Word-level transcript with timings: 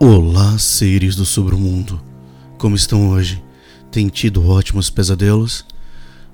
Olá, 0.00 0.56
seres 0.58 1.16
do 1.16 1.24
submundo. 1.24 2.00
Como 2.56 2.76
estão 2.76 3.10
hoje? 3.10 3.42
Tem 3.90 4.06
tido 4.06 4.48
ótimos 4.48 4.88
pesadelos? 4.88 5.66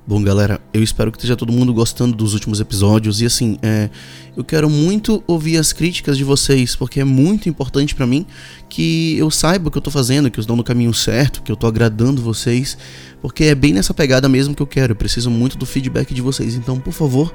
Bom, 0.06 0.22
galera, 0.22 0.60
eu 0.74 0.82
espero 0.82 1.10
que 1.10 1.16
esteja 1.16 1.34
todo 1.34 1.50
mundo 1.50 1.72
gostando 1.72 2.14
dos 2.14 2.34
últimos 2.34 2.60
episódios 2.60 3.22
e 3.22 3.24
assim, 3.24 3.56
é, 3.62 3.88
eu 4.36 4.44
quero 4.44 4.68
muito 4.68 5.24
ouvir 5.26 5.56
as 5.56 5.72
críticas 5.72 6.18
de 6.18 6.24
vocês, 6.24 6.76
porque 6.76 7.00
é 7.00 7.04
muito 7.04 7.48
importante 7.48 7.94
para 7.94 8.06
mim 8.06 8.26
que 8.68 9.16
eu 9.16 9.30
saiba 9.30 9.68
o 9.68 9.70
que 9.70 9.78
eu 9.78 9.82
tô 9.82 9.90
fazendo, 9.90 10.30
que 10.30 10.38
eu 10.38 10.42
estou 10.42 10.56
no 10.56 10.62
caminho 10.62 10.92
certo, 10.92 11.40
que 11.40 11.50
eu 11.50 11.56
tô 11.56 11.66
agradando 11.66 12.20
vocês, 12.20 12.76
porque 13.22 13.44
é 13.44 13.54
bem 13.54 13.72
nessa 13.72 13.94
pegada 13.94 14.28
mesmo 14.28 14.54
que 14.54 14.60
eu 14.60 14.66
quero. 14.66 14.92
Eu 14.92 14.96
preciso 14.96 15.30
muito 15.30 15.56
do 15.56 15.64
feedback 15.64 16.12
de 16.12 16.20
vocês, 16.20 16.54
então, 16.54 16.78
por 16.78 16.92
favor, 16.92 17.34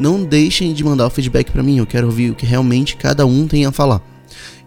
não 0.00 0.24
deixem 0.24 0.72
de 0.72 0.82
mandar 0.82 1.06
o 1.06 1.10
feedback 1.10 1.50
para 1.50 1.62
mim. 1.62 1.76
Eu 1.76 1.86
quero 1.86 2.06
ouvir 2.06 2.30
o 2.30 2.34
que 2.34 2.46
realmente 2.46 2.96
cada 2.96 3.26
um 3.26 3.46
tem 3.46 3.66
a 3.66 3.72
falar. 3.72 4.15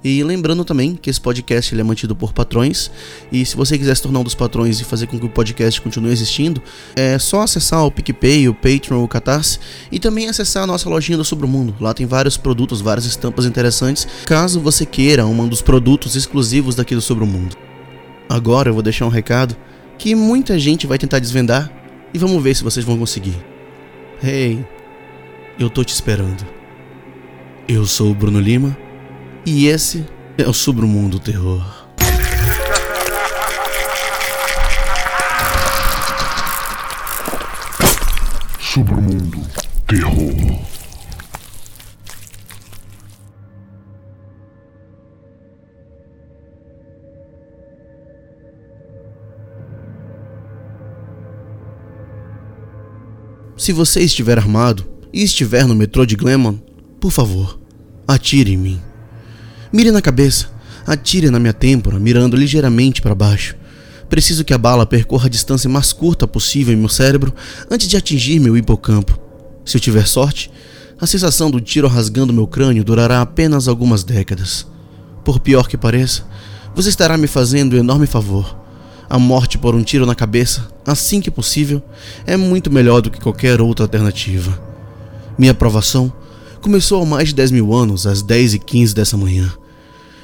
E 0.04 0.24
lembrando 0.24 0.64
também 0.64 0.96
que 0.96 1.10
esse 1.10 1.20
podcast 1.20 1.74
ele 1.74 1.82
é 1.82 1.84
mantido 1.84 2.16
por 2.16 2.32
patrões. 2.32 2.90
E 3.32 3.46
se 3.46 3.56
você 3.56 3.78
quiser 3.78 3.96
se 3.96 4.02
tornar 4.02 4.20
um 4.20 4.24
dos 4.24 4.36
patrões 4.36 4.80
e 4.80 4.86
fazer 4.86 5.08
com 5.08 5.20
que 5.20 5.26
o 5.26 5.30
podcast 5.30 5.82
continue 5.82 6.12
existindo, 6.12 6.62
é 6.96 7.20
só 7.20 7.42
acessar 7.42 7.86
o 7.86 7.92
PicPay, 7.92 8.48
o 8.48 8.54
Patreon, 8.54 9.04
o 9.04 9.08
Catarse 9.08 9.60
e 9.92 10.00
também 10.00 10.30
acessar 10.30 10.64
a 10.64 10.68
nossa 10.68 10.90
lojinha 10.90 11.18
do 11.18 11.26
Sobre 11.26 11.46
o 11.46 11.50
Mundo. 11.50 11.76
Lá 11.82 11.94
tem 11.94 12.06
vários 12.06 12.38
produtos, 12.38 12.80
várias 12.80 13.06
estampas 13.06 13.46
interessantes, 13.46 14.08
caso 14.26 14.62
você 14.62 14.86
queira 14.86 15.26
um 15.26 15.48
dos 15.48 15.62
produtos 15.62 16.16
exclusivos 16.16 16.76
daqui 16.76 16.96
do 16.96 17.02
Sobre 17.02 17.26
o 17.26 17.28
Mundo. 17.28 17.58
Agora 18.30 18.70
eu 18.70 18.74
vou 18.74 18.84
deixar 18.84 19.06
um 19.06 19.10
recado 19.10 19.56
que 19.98 20.16
muita 20.16 20.58
gente 20.58 20.88
vai 20.88 20.98
tentar 20.98 21.20
desvendar 21.20 21.70
e 22.14 22.18
vamos 22.18 22.42
ver 22.42 22.56
se 22.56 22.64
vocês 22.64 22.86
vão 22.86 22.98
conseguir. 22.98 23.36
Hey, 24.24 24.66
eu 25.60 25.70
tô 25.70 25.84
te 25.84 25.94
esperando. 25.94 26.46
Eu 27.68 27.86
sou 27.86 28.12
o 28.12 28.16
Bruno 28.16 28.40
Lima 28.40 28.78
e 29.50 29.66
esse 29.66 30.06
é 30.38 30.48
o 30.48 30.54
Submundo 30.54 31.20
Terror. 31.20 31.66
Submundo 38.60 39.42
Terror. 39.88 40.62
Se 53.58 53.74
você 53.74 54.02
estiver 54.02 54.38
armado 54.38 54.88
e 55.12 55.24
estiver 55.24 55.66
no 55.66 55.74
metrô 55.74 56.06
de 56.06 56.16
Glenmon, 56.16 56.58
por 57.00 57.12
favor, 57.12 57.60
atire 58.08 58.54
em 58.54 58.58
mim. 58.58 58.89
Mire 59.72 59.92
na 59.92 60.02
cabeça, 60.02 60.48
atire 60.86 61.30
na 61.30 61.40
minha 61.40 61.54
têmpora, 61.54 62.00
mirando 62.00 62.36
ligeiramente 62.36 63.02
para 63.02 63.14
baixo. 63.14 63.56
Preciso 64.10 64.44
que 64.44 64.54
a 64.54 64.58
bala 64.58 64.86
percorra 64.86 65.28
a 65.28 65.30
distância 65.30 65.70
mais 65.70 65.94
curta 65.94 66.28
possível 66.28 66.74
em 66.74 66.78
meu 66.78 66.90
cérebro 66.90 67.34
antes 67.70 67.88
de 67.88 67.96
atingir 67.96 68.40
meu 68.40 68.58
hipocampo. 68.58 69.20
Se 69.64 69.78
eu 69.78 69.82
tiver 69.82 70.08
sorte, 70.08 70.50
a 71.00 71.06
sensação 71.06 71.52
do 71.52 71.62
tiro 71.62 71.88
rasgando 71.88 72.34
meu 72.34 72.48
crânio 72.48 72.84
durará 72.84 73.22
apenas 73.22 73.68
algumas 73.68 74.04
décadas. 74.04 74.66
Por 75.24 75.40
pior 75.40 75.68
que 75.68 75.78
pareça, 75.78 76.24
você 76.74 76.90
estará 76.90 77.16
me 77.16 77.28
fazendo 77.28 77.76
um 77.76 77.80
enorme 77.80 78.08
favor. 78.08 78.58
A 79.08 79.20
morte 79.20 79.60
por 79.60 79.76
um 79.76 79.84
tiro 79.84 80.06
na 80.06 80.16
cabeça, 80.16 80.68
assim 80.86 81.22
que 81.22 81.30
possível, 81.30 81.82
é 82.26 82.36
muito 82.36 82.72
melhor 82.72 83.02
do 83.02 83.12
que 83.12 83.22
qualquer 83.22 83.62
outra 83.62 83.86
alternativa. 83.86 84.60
Minha 85.38 85.52
aprovação 85.52 86.12
começou 86.62 87.02
há 87.02 87.06
mais 87.06 87.30
de 87.30 87.36
10 87.36 87.52
mil 87.52 87.74
anos, 87.74 88.06
às 88.06 88.22
10 88.22 88.56
e 88.56 88.60
15 88.60 88.94
dessa 88.94 89.16
manhã. 89.16 89.52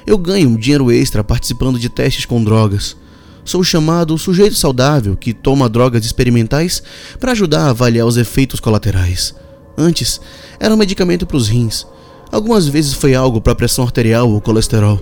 Eu 0.06 0.16
ganho 0.16 0.50
um 0.50 0.56
dinheiro 0.56 0.92
extra 0.92 1.24
participando 1.24 1.80
de 1.80 1.88
testes 1.88 2.24
com 2.24 2.42
drogas. 2.44 2.96
Sou 3.44 3.64
chamado 3.64 4.16
sujeito 4.16 4.54
saudável 4.54 5.16
que 5.16 5.34
toma 5.34 5.68
drogas 5.68 6.04
experimentais 6.04 6.80
para 7.18 7.32
ajudar 7.32 7.66
a 7.66 7.70
avaliar 7.70 8.06
os 8.06 8.16
efeitos 8.16 8.60
colaterais. 8.60 9.34
Antes, 9.76 10.20
era 10.60 10.72
um 10.72 10.76
medicamento 10.76 11.26
para 11.26 11.36
os 11.36 11.48
rins. 11.48 11.84
Algumas 12.30 12.68
vezes 12.68 12.94
foi 12.94 13.16
algo 13.16 13.40
para 13.40 13.54
pressão 13.56 13.84
arterial 13.84 14.30
ou 14.30 14.40
colesterol. 14.40 15.00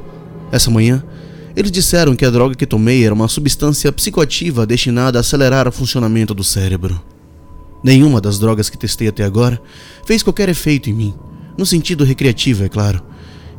Essa 0.51 0.71
manhã, 0.71 1.05
eles 1.55 1.71
disseram 1.71 2.17
que 2.17 2.25
a 2.25 2.31
droga 2.31 2.55
que 2.55 2.67
tomei 2.67 3.05
era 3.05 3.15
uma 3.15 3.29
substância 3.29 3.93
psicoativa 3.93 4.67
destinada 4.67 5.19
a 5.19 5.21
acelerar 5.21 5.69
o 5.69 5.73
funcionamento 5.73 6.35
do 6.35 6.43
cérebro. 6.43 7.01
Nenhuma 7.83 8.23
das 8.23 8.39
drogas 8.39 8.71
que 8.71 8.79
testei 8.79 9.09
até 9.09 9.23
agora 9.23 9.61
fez 10.07 10.23
qualquer 10.23 10.49
efeito 10.49 10.89
em 10.89 10.95
mim, 10.95 11.15
no 11.59 11.67
sentido 11.67 12.05
recreativo, 12.05 12.65
é 12.65 12.69
claro. 12.71 13.03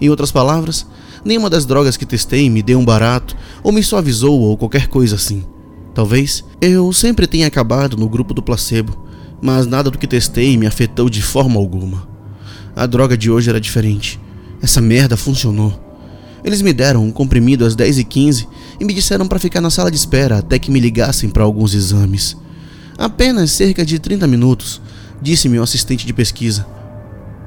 Em 0.01 0.09
outras 0.09 0.31
palavras, 0.31 0.85
nenhuma 1.25 1.49
das 1.49 1.65
drogas 1.65 1.97
que 1.97 2.05
testei 2.05 2.49
me 2.49 2.61
deu 2.61 2.79
um 2.79 2.85
barato 2.85 3.35
ou 3.63 3.71
me 3.71 3.81
suavizou 3.81 4.39
ou 4.39 4.55
qualquer 4.55 4.87
coisa 4.87 5.15
assim. 5.15 5.43
Talvez 5.93 6.45
eu 6.61 6.93
sempre 6.93 7.25
tenha 7.25 7.47
acabado 7.47 7.97
no 7.97 8.07
grupo 8.07 8.33
do 8.33 8.43
placebo, 8.43 8.95
mas 9.41 9.65
nada 9.65 9.89
do 9.89 9.97
que 9.97 10.05
testei 10.05 10.55
me 10.55 10.67
afetou 10.67 11.09
de 11.09 11.21
forma 11.21 11.59
alguma. 11.59 12.07
A 12.75 12.85
droga 12.85 13.17
de 13.17 13.31
hoje 13.31 13.49
era 13.49 13.59
diferente. 13.59 14.19
Essa 14.61 14.81
merda 14.81 15.17
funcionou. 15.17 15.81
Eles 16.43 16.61
me 16.61 16.73
deram 16.73 17.03
um 17.03 17.11
comprimido 17.11 17.65
às 17.65 17.75
10h15 17.75 18.47
e 18.79 18.85
me 18.85 18.93
disseram 18.93 19.27
para 19.27 19.39
ficar 19.39 19.61
na 19.61 19.69
sala 19.69 19.89
de 19.89 19.97
espera 19.97 20.39
até 20.39 20.59
que 20.59 20.69
me 20.69 20.79
ligassem 20.79 21.29
para 21.29 21.43
alguns 21.43 21.73
exames. 21.73 22.37
Apenas 22.97 23.51
cerca 23.51 23.83
de 23.85 23.97
30 23.97 24.27
minutos, 24.27 24.81
disse 25.21 25.49
meu 25.49 25.63
assistente 25.63 26.05
de 26.05 26.13
pesquisa. 26.13 26.67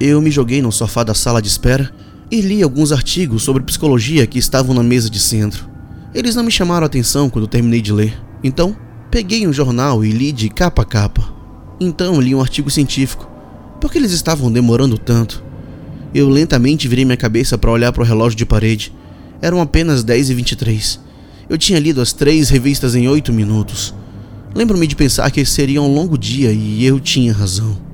Eu 0.01 0.21
me 0.21 0.31
joguei 0.31 0.61
no 0.61 0.73
sofá 0.73 1.05
da 1.05 1.15
sala 1.15 1.41
de 1.41 1.49
espera 1.49 1.93
e 2.31 2.41
li 2.41 2.63
alguns 2.63 2.93
artigos 2.93 3.43
sobre 3.43 3.63
psicologia 3.63 4.27
que 4.27 4.39
estavam 4.39 4.75
na 4.75 4.83
mesa 4.83 5.09
de 5.09 5.19
centro. 5.19 5.69
Eles 6.15 6.35
não 6.35 6.45
me 6.45 6.51
chamaram 6.51 6.85
a 6.85 6.87
atenção 6.87 7.31
quando 7.31 7.47
terminei 7.47 7.81
de 7.81 7.93
ler, 7.93 8.21
então 8.43 8.77
peguei 9.11 9.47
um 9.47 9.53
jornal 9.53 10.05
e 10.05 10.11
li 10.11 10.33
de 10.33 10.49
capa 10.49 10.83
a 10.83 10.85
capa. 10.85 11.33
Então 11.81 12.21
li 12.21 12.35
um 12.35 12.41
artigo 12.41 12.71
científico. 12.71 13.31
Por 13.81 13.91
que 13.91 13.99
eles 13.99 14.13
estavam 14.13 14.51
demorando 14.51 14.99
tanto? 14.99 15.45
Eu 16.15 16.29
lentamente 16.29 16.89
virei 16.89 17.05
minha 17.05 17.17
cabeça 17.17 17.57
para 17.57 17.71
olhar 17.71 17.93
para 17.93 18.03
o 18.03 18.07
relógio 18.07 18.37
de 18.37 18.47
parede. 18.47 18.93
Eram 19.41 19.61
apenas 19.61 20.03
10 20.03 20.31
e 20.31 20.35
23. 20.35 21.01
Eu 21.49 21.57
tinha 21.57 21.79
lido 21.79 22.01
as 22.01 22.13
três 22.13 22.49
revistas 22.49 22.95
em 22.95 23.09
oito 23.09 23.33
minutos. 23.33 23.95
Lembro-me 24.55 24.87
de 24.87 24.97
pensar 24.97 25.31
que 25.31 25.45
seria 25.45 25.81
um 25.81 25.95
longo 25.95 26.19
dia 26.19 26.51
e 26.51 26.85
eu 26.85 26.99
tinha 26.99 27.33
razão. 27.33 27.88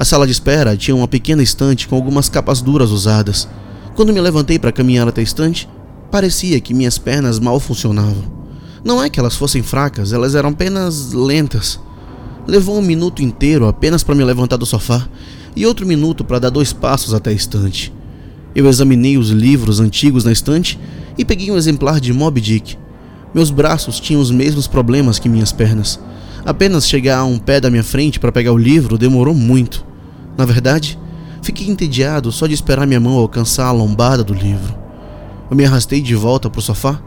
A 0.00 0.04
sala 0.06 0.24
de 0.24 0.32
espera 0.32 0.78
tinha 0.78 0.96
uma 0.96 1.06
pequena 1.06 1.42
estante 1.42 1.86
com 1.86 1.94
algumas 1.94 2.26
capas 2.26 2.62
duras 2.62 2.90
usadas. 2.90 3.46
Quando 3.94 4.14
me 4.14 4.20
levantei 4.22 4.58
para 4.58 4.72
caminhar 4.72 5.06
até 5.06 5.20
a 5.20 5.24
estante, 5.24 5.68
parecia 6.10 6.58
que 6.58 6.72
minhas 6.72 6.96
pernas 6.96 7.38
mal 7.38 7.60
funcionavam. 7.60 8.24
Não 8.82 9.04
é 9.04 9.10
que 9.10 9.20
elas 9.20 9.36
fossem 9.36 9.62
fracas, 9.62 10.14
elas 10.14 10.34
eram 10.34 10.48
apenas 10.48 11.12
lentas. 11.12 11.78
Levou 12.46 12.78
um 12.78 12.82
minuto 12.82 13.22
inteiro 13.22 13.68
apenas 13.68 14.02
para 14.02 14.14
me 14.14 14.24
levantar 14.24 14.56
do 14.56 14.64
sofá 14.64 15.06
e 15.54 15.66
outro 15.66 15.84
minuto 15.84 16.24
para 16.24 16.38
dar 16.38 16.48
dois 16.48 16.72
passos 16.72 17.12
até 17.12 17.28
a 17.28 17.34
estante. 17.34 17.92
Eu 18.54 18.70
examinei 18.70 19.18
os 19.18 19.28
livros 19.28 19.80
antigos 19.80 20.24
na 20.24 20.32
estante 20.32 20.80
e 21.18 21.26
peguei 21.26 21.50
um 21.50 21.58
exemplar 21.58 22.00
de 22.00 22.10
Moby 22.14 22.40
Dick. 22.40 22.74
Meus 23.34 23.50
braços 23.50 24.00
tinham 24.00 24.22
os 24.22 24.30
mesmos 24.30 24.66
problemas 24.66 25.18
que 25.18 25.28
minhas 25.28 25.52
pernas. 25.52 26.00
Apenas 26.42 26.88
chegar 26.88 27.18
a 27.18 27.24
um 27.24 27.38
pé 27.38 27.60
da 27.60 27.68
minha 27.68 27.84
frente 27.84 28.18
para 28.18 28.32
pegar 28.32 28.54
o 28.54 28.56
livro 28.56 28.96
demorou 28.96 29.34
muito. 29.34 29.89
Na 30.36 30.44
verdade, 30.44 30.98
fiquei 31.42 31.68
entediado 31.68 32.30
só 32.32 32.46
de 32.46 32.54
esperar 32.54 32.86
minha 32.86 33.00
mão 33.00 33.18
alcançar 33.18 33.66
a 33.66 33.72
lombada 33.72 34.24
do 34.24 34.34
livro. 34.34 34.74
Eu 35.50 35.56
me 35.56 35.64
arrastei 35.64 36.00
de 36.00 36.14
volta 36.14 36.48
para 36.48 36.58
o 36.58 36.62
sofá 36.62 37.00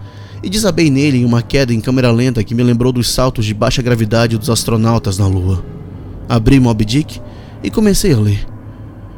e 0.44 0.50
desabei 0.50 0.90
nele 0.90 1.20
em 1.20 1.26
uma 1.26 1.42
queda 1.42 1.74
em 1.74 1.80
câmera 1.80 2.12
lenta 2.12 2.44
que 2.44 2.54
me 2.54 2.62
lembrou 2.62 2.92
dos 2.92 3.10
saltos 3.10 3.46
de 3.46 3.54
baixa 3.54 3.82
gravidade 3.82 4.38
dos 4.38 4.50
astronautas 4.50 5.18
na 5.18 5.26
Lua. 5.26 5.64
Abri 6.28 6.60
Moby 6.60 6.84
Dick 6.84 7.22
e 7.64 7.72
comecei 7.72 8.14
a 8.14 8.20
ler. 8.20 8.46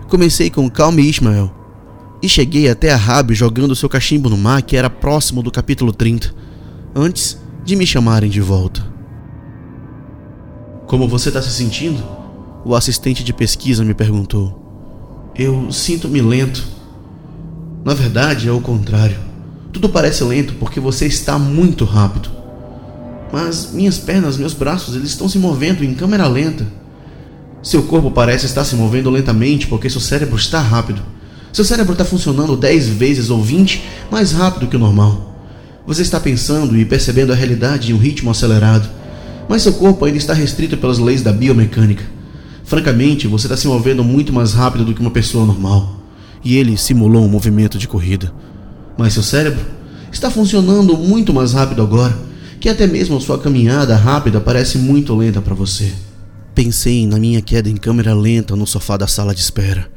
Comecei 0.07 0.51
com 0.51 0.69
Calme 0.69 1.01
Ishmael 1.01 1.51
e 2.21 2.29
cheguei 2.29 2.69
até 2.69 2.91
a 2.91 2.95
Rabi 2.95 3.33
jogando 3.33 3.75
seu 3.75 3.89
cachimbo 3.89 4.29
no 4.29 4.37
mar, 4.37 4.61
que 4.61 4.77
era 4.77 4.89
próximo 4.89 5.41
do 5.41 5.51
capítulo 5.51 5.91
30 5.91 6.33
antes 6.95 7.39
de 7.63 7.75
me 7.75 7.85
chamarem 7.85 8.29
de 8.29 8.41
volta. 8.41 8.85
Como 10.85 11.07
você 11.07 11.29
está 11.29 11.41
se 11.41 11.51
sentindo? 11.51 12.03
O 12.67 12.73
assistente 12.73 13.23
de 13.23 13.31
pesquisa 13.31 13.85
me 13.85 13.93
perguntou. 13.93 15.31
Eu 15.37 15.71
sinto-me 15.71 16.19
lento. 16.19 16.65
Na 17.85 17.93
verdade, 17.93 18.47
é 18.47 18.51
o 18.51 18.59
contrário. 18.59 19.17
Tudo 19.71 19.87
parece 19.87 20.23
lento 20.23 20.55
porque 20.55 20.79
você 20.79 21.05
está 21.05 21.37
muito 21.37 21.85
rápido. 21.85 22.27
Mas 23.31 23.71
minhas 23.71 23.99
pernas, 23.99 24.35
meus 24.35 24.55
braços, 24.55 24.95
eles 24.95 25.09
estão 25.09 25.29
se 25.29 25.37
movendo 25.37 25.83
em 25.83 25.93
câmera 25.93 26.27
lenta. 26.27 26.65
Seu 27.61 27.83
corpo 27.83 28.09
parece 28.09 28.47
estar 28.47 28.63
se 28.63 28.75
movendo 28.75 29.11
lentamente 29.11 29.67
porque 29.67 29.87
seu 29.87 30.01
cérebro 30.01 30.35
está 30.35 30.59
rápido. 30.59 31.03
Seu 31.53 31.63
cérebro 31.63 31.91
está 31.91 32.03
funcionando 32.03 32.57
10 32.57 32.87
vezes 32.87 33.29
ou 33.29 33.43
20 33.43 33.83
mais 34.09 34.31
rápido 34.31 34.65
que 34.65 34.75
o 34.75 34.79
normal. 34.79 35.35
Você 35.85 36.01
está 36.01 36.19
pensando 36.19 36.75
e 36.75 36.83
percebendo 36.83 37.31
a 37.31 37.35
realidade 37.35 37.91
em 37.91 37.93
um 37.93 37.99
ritmo 37.99 38.31
acelerado, 38.31 38.89
mas 39.47 39.61
seu 39.61 39.73
corpo 39.73 40.03
ainda 40.03 40.17
está 40.17 40.33
restrito 40.33 40.75
pelas 40.77 40.97
leis 40.97 41.21
da 41.21 41.31
biomecânica. 41.31 42.14
Francamente, 42.65 43.27
você 43.27 43.45
está 43.45 43.55
se 43.55 43.67
movendo 43.67 44.03
muito 44.03 44.33
mais 44.33 44.53
rápido 44.53 44.83
do 44.83 44.93
que 44.93 44.99
uma 44.99 45.11
pessoa 45.11 45.45
normal. 45.45 45.99
E 46.43 46.57
ele 46.57 46.75
simulou 46.77 47.23
um 47.23 47.29
movimento 47.29 47.77
de 47.77 47.87
corrida. 47.87 48.33
Mas 48.97 49.13
seu 49.13 49.23
cérebro 49.23 49.63
está 50.11 50.31
funcionando 50.31 50.97
muito 50.97 51.31
mais 51.31 51.53
rápido 51.53 51.81
agora, 51.81 52.17
que 52.59 52.67
até 52.67 52.87
mesmo 52.87 53.21
sua 53.21 53.37
caminhada 53.37 53.95
rápida 53.95 54.41
parece 54.41 54.79
muito 54.79 55.15
lenta 55.15 55.41
para 55.41 55.53
você. 55.53 55.91
Pensei 56.55 57.05
na 57.05 57.19
minha 57.19 57.41
queda 57.41 57.69
em 57.69 57.75
câmera 57.75 58.15
lenta 58.15 58.55
no 58.55 58.65
sofá 58.65 58.97
da 58.97 59.07
sala 59.07 59.35
de 59.35 59.41
espera. 59.41 59.87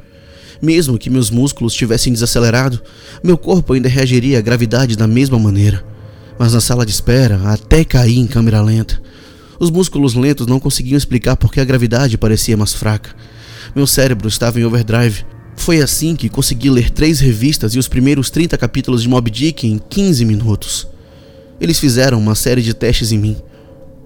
Mesmo 0.61 0.99
que 0.99 1.09
meus 1.09 1.31
músculos 1.31 1.73
tivessem 1.73 2.13
desacelerado, 2.13 2.81
meu 3.23 3.39
corpo 3.39 3.73
ainda 3.73 3.89
reagiria 3.89 4.39
à 4.39 4.43
gravidade 4.43 4.97
da 4.97 5.07
mesma 5.07 5.39
maneira. 5.39 5.85
Mas 6.39 6.53
na 6.53 6.61
sala 6.61 6.85
de 6.85 6.93
espera, 6.93 7.41
até 7.45 7.85
caí 7.85 8.19
em 8.19 8.27
câmera 8.27 8.61
lenta. 8.61 9.01
Os 9.59 9.71
músculos 9.71 10.15
lentos 10.15 10.47
não 10.47 10.61
conseguiam 10.61 10.97
explicar 10.97 11.37
por 11.37 11.53
que 11.53 11.61
a 11.61 11.65
gravidade 11.65 12.17
parecia 12.17 12.57
mais 12.57 12.73
fraca. 12.73 13.15
Meu 13.75 13.87
cérebro 13.87 14.29
estava 14.29 14.61
em 14.61 14.65
overdrive. 14.65 15.25
Foi 15.57 15.83
assim 15.83 16.15
que 16.15 16.29
consegui 16.29 16.71
ler 16.71 16.91
três 16.91 17.19
revistas 17.19 17.75
e 17.75 17.79
os 17.79 17.89
primeiros 17.89 18.31
30 18.31 18.57
capítulos 18.57 19.03
de 19.03 19.09
Moby 19.09 19.31
Dick 19.31 19.67
em 19.67 19.79
15 19.79 20.25
minutos. 20.25 20.87
Eles 21.61 21.81
fizeram 21.81 22.19
uma 22.19 22.37
série 22.37 22.63
de 22.63 22.73
testes 22.73 23.11
em 23.11 23.19
mim. 23.19 23.37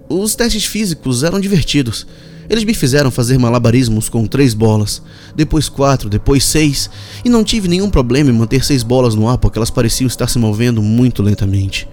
Os 0.09 0.35
testes 0.35 0.65
físicos 0.65 1.23
eram 1.23 1.39
divertidos. 1.39 2.07
Eles 2.49 2.65
me 2.65 2.75
fizeram 2.75 3.11
fazer 3.11 3.39
malabarismos 3.39 4.09
com 4.09 4.27
três 4.27 4.53
bolas, 4.55 5.03
depois 5.35 5.69
quatro, 5.69 6.09
depois 6.09 6.45
seis, 6.45 6.91
e 7.25 7.29
não 7.29 7.45
tive 7.45 7.69
nenhum 7.69 7.89
problema 7.89 8.31
em 8.31 8.35
manter 8.35 8.65
seis 8.65 8.83
bolas 8.83 9.15
no 9.15 9.29
ar 9.29 9.39
porque 9.39 9.59
elas 9.59 9.71
pareciam 9.71 10.07
estar 10.07 10.29
se 10.29 10.39
movendo 10.39 10.83
muito 10.83 11.23
lentamente. 11.23 11.87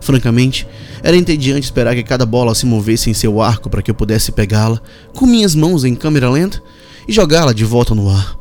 Francamente, 0.00 0.66
era 1.02 1.16
entediante 1.16 1.64
esperar 1.64 1.94
que 1.94 2.02
cada 2.02 2.24
bola 2.24 2.54
se 2.54 2.66
movesse 2.66 3.10
em 3.10 3.14
seu 3.14 3.40
arco 3.40 3.68
para 3.68 3.82
que 3.82 3.90
eu 3.90 3.94
pudesse 3.94 4.32
pegá-la, 4.32 4.80
com 5.14 5.26
minhas 5.26 5.54
mãos 5.54 5.84
em 5.84 5.94
câmera 5.94 6.30
lenta, 6.30 6.62
e 7.06 7.12
jogá-la 7.12 7.52
de 7.52 7.64
volta 7.64 7.94
no 7.94 8.08
ar. 8.10 8.38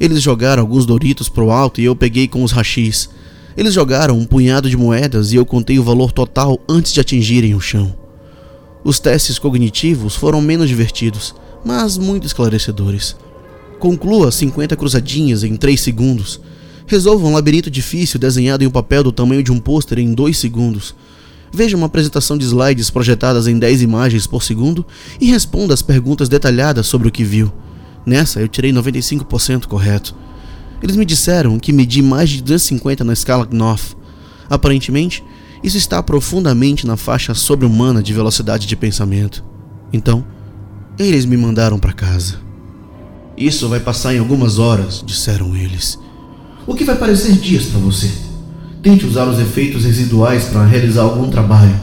Eles 0.00 0.22
jogaram 0.22 0.62
alguns 0.62 0.86
Doritos 0.86 1.28
pro 1.28 1.50
alto 1.50 1.80
e 1.80 1.84
eu 1.84 1.94
peguei 1.94 2.26
com 2.26 2.42
os 2.42 2.52
rachis. 2.52 3.10
Eles 3.56 3.74
jogaram 3.74 4.18
um 4.18 4.24
punhado 4.24 4.70
de 4.70 4.76
moedas 4.76 5.32
e 5.32 5.36
eu 5.36 5.44
contei 5.44 5.78
o 5.78 5.84
valor 5.84 6.10
total 6.10 6.58
antes 6.66 6.92
de 6.92 7.00
atingirem 7.00 7.54
o 7.54 7.60
chão. 7.60 7.94
Os 8.82 8.98
testes 8.98 9.38
cognitivos 9.38 10.16
foram 10.16 10.40
menos 10.40 10.68
divertidos, 10.68 11.34
mas 11.62 11.98
muito 11.98 12.26
esclarecedores. 12.26 13.14
Conclua 13.78 14.32
50 14.32 14.74
cruzadinhas 14.76 15.44
em 15.44 15.54
3 15.54 15.78
segundos. 15.78 16.40
Resolva 16.90 17.24
um 17.24 17.32
labirinto 17.32 17.70
difícil 17.70 18.18
desenhado 18.18 18.64
em 18.64 18.66
um 18.66 18.70
papel 18.70 19.04
do 19.04 19.12
tamanho 19.12 19.44
de 19.44 19.52
um 19.52 19.60
pôster 19.60 20.00
em 20.00 20.12
2 20.12 20.36
segundos. 20.36 20.92
Veja 21.52 21.76
uma 21.76 21.86
apresentação 21.86 22.36
de 22.36 22.44
slides 22.44 22.90
projetadas 22.90 23.46
em 23.46 23.56
10 23.56 23.82
imagens 23.82 24.26
por 24.26 24.42
segundo 24.42 24.84
e 25.20 25.26
responda 25.26 25.72
as 25.72 25.82
perguntas 25.82 26.28
detalhadas 26.28 26.88
sobre 26.88 27.06
o 27.06 27.10
que 27.12 27.22
viu. 27.22 27.52
Nessa 28.04 28.40
eu 28.40 28.48
tirei 28.48 28.72
95% 28.72 29.66
correto. 29.66 30.16
Eles 30.82 30.96
me 30.96 31.04
disseram 31.04 31.60
que 31.60 31.72
medi 31.72 32.02
mais 32.02 32.28
de 32.28 32.42
250 32.42 33.04
na 33.04 33.12
escala 33.12 33.46
Knopf. 33.46 33.94
Aparentemente, 34.48 35.22
isso 35.62 35.76
está 35.76 36.02
profundamente 36.02 36.88
na 36.88 36.96
faixa 36.96 37.34
sobre-humana 37.34 38.02
de 38.02 38.12
velocidade 38.12 38.66
de 38.66 38.74
pensamento. 38.74 39.44
Então, 39.92 40.26
eles 40.98 41.24
me 41.24 41.36
mandaram 41.36 41.78
para 41.78 41.92
casa. 41.92 42.40
Isso 43.36 43.68
vai 43.68 43.78
passar 43.78 44.12
em 44.12 44.18
algumas 44.18 44.58
horas, 44.58 45.04
disseram 45.06 45.54
eles. 45.54 45.96
O 46.66 46.74
que 46.74 46.84
vai 46.84 46.96
parecer 46.96 47.32
dias 47.32 47.66
para 47.66 47.80
você? 47.80 48.10
Tente 48.82 49.06
usar 49.06 49.24
os 49.26 49.38
efeitos 49.38 49.84
residuais 49.84 50.44
para 50.44 50.64
realizar 50.64 51.02
algum 51.02 51.28
trabalho. 51.28 51.74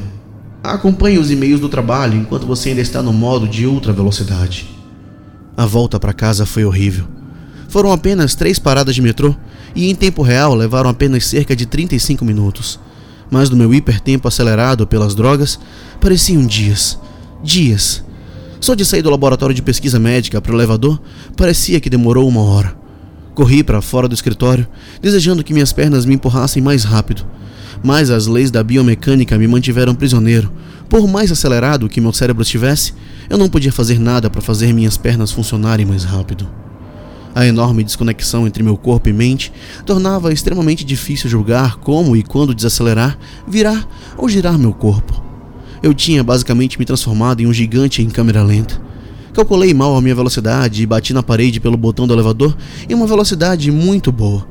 Acompanhe 0.63 1.17
os 1.17 1.31
e-mails 1.31 1.59
do 1.59 1.69
trabalho 1.69 2.17
enquanto 2.17 2.45
você 2.45 2.69
ainda 2.69 2.81
está 2.81 3.01
no 3.01 3.13
modo 3.13 3.47
de 3.47 3.65
ultra 3.65 3.93
velocidade. 3.93 4.67
A 5.55 5.65
volta 5.65 5.99
para 5.99 6.13
casa 6.13 6.45
foi 6.45 6.65
horrível. 6.65 7.05
Foram 7.69 7.91
apenas 7.91 8.35
três 8.35 8.59
paradas 8.59 8.95
de 8.95 9.01
metrô 9.01 9.35
e, 9.75 9.89
em 9.89 9.95
tempo 9.95 10.21
real, 10.21 10.55
levaram 10.55 10.89
apenas 10.89 11.25
cerca 11.25 11.55
de 11.55 11.65
35 11.65 12.23
minutos 12.23 12.79
mas 13.29 13.49
no 13.49 13.57
meu 13.57 13.73
hipertempo 13.73 14.27
acelerado 14.27 14.87
pelas 14.87 15.13
drogas, 15.13 15.59
pareciam 15.99 16.45
dias. 16.45 16.97
Dias. 17.43 18.03
Só 18.59 18.73
de 18.73 18.85
sair 18.85 19.01
do 19.01 19.09
laboratório 19.09 19.55
de 19.55 19.61
pesquisa 19.61 19.99
médica 19.99 20.41
para 20.41 20.51
o 20.51 20.55
elevador, 20.55 20.99
parecia 21.35 21.79
que 21.79 21.89
demorou 21.89 22.27
uma 22.27 22.41
hora. 22.41 22.76
Corri 23.37 23.63
para 23.63 23.83
fora 23.83 24.07
do 24.07 24.15
escritório, 24.15 24.67
desejando 24.99 25.43
que 25.43 25.53
minhas 25.53 25.71
pernas 25.71 26.07
me 26.07 26.15
empurrassem 26.15 26.59
mais 26.59 26.83
rápido. 26.83 27.23
Mas 27.83 28.09
as 28.09 28.25
leis 28.25 28.49
da 28.49 28.63
biomecânica 28.63 29.37
me 29.37 29.47
mantiveram 29.47 29.93
prisioneiro. 29.93 30.51
Por 30.89 31.07
mais 31.07 31.31
acelerado 31.31 31.87
que 31.87 32.01
meu 32.01 32.11
cérebro 32.11 32.41
estivesse, 32.41 32.95
eu 33.29 33.37
não 33.37 33.47
podia 33.47 33.71
fazer 33.71 33.99
nada 33.99 34.27
para 34.27 34.41
fazer 34.41 34.73
minhas 34.73 34.97
pernas 34.97 35.31
funcionarem 35.31 35.85
mais 35.85 36.03
rápido. 36.03 36.49
A 37.35 37.45
enorme 37.45 37.83
desconexão 37.83 38.47
entre 38.47 38.63
meu 38.63 38.75
corpo 38.75 39.07
e 39.07 39.13
mente 39.13 39.53
tornava 39.85 40.33
extremamente 40.33 40.83
difícil 40.83 41.29
julgar 41.29 41.75
como 41.75 42.15
e 42.15 42.23
quando 42.23 42.55
desacelerar, 42.55 43.19
virar 43.47 43.87
ou 44.17 44.27
girar 44.27 44.57
meu 44.57 44.73
corpo. 44.73 45.23
Eu 45.83 45.93
tinha 45.93 46.23
basicamente 46.23 46.79
me 46.79 46.85
transformado 46.85 47.39
em 47.39 47.45
um 47.45 47.53
gigante 47.53 48.01
em 48.01 48.09
câmera 48.09 48.41
lenta. 48.41 48.86
Calculei 49.37 49.71
mal 49.71 49.95
a 49.95 50.01
minha 50.01 50.15
velocidade 50.15 50.81
e 50.81 50.85
bati 50.87 51.13
na 51.13 51.21
parede 51.21 51.59
pelo 51.59 51.77
botão 51.77 52.07
do 52.07 52.13
elevador 52.15 52.57
em 52.89 52.95
uma 52.95 53.05
velocidade 53.05 53.71
muito 53.71 54.11
boa. 54.11 54.47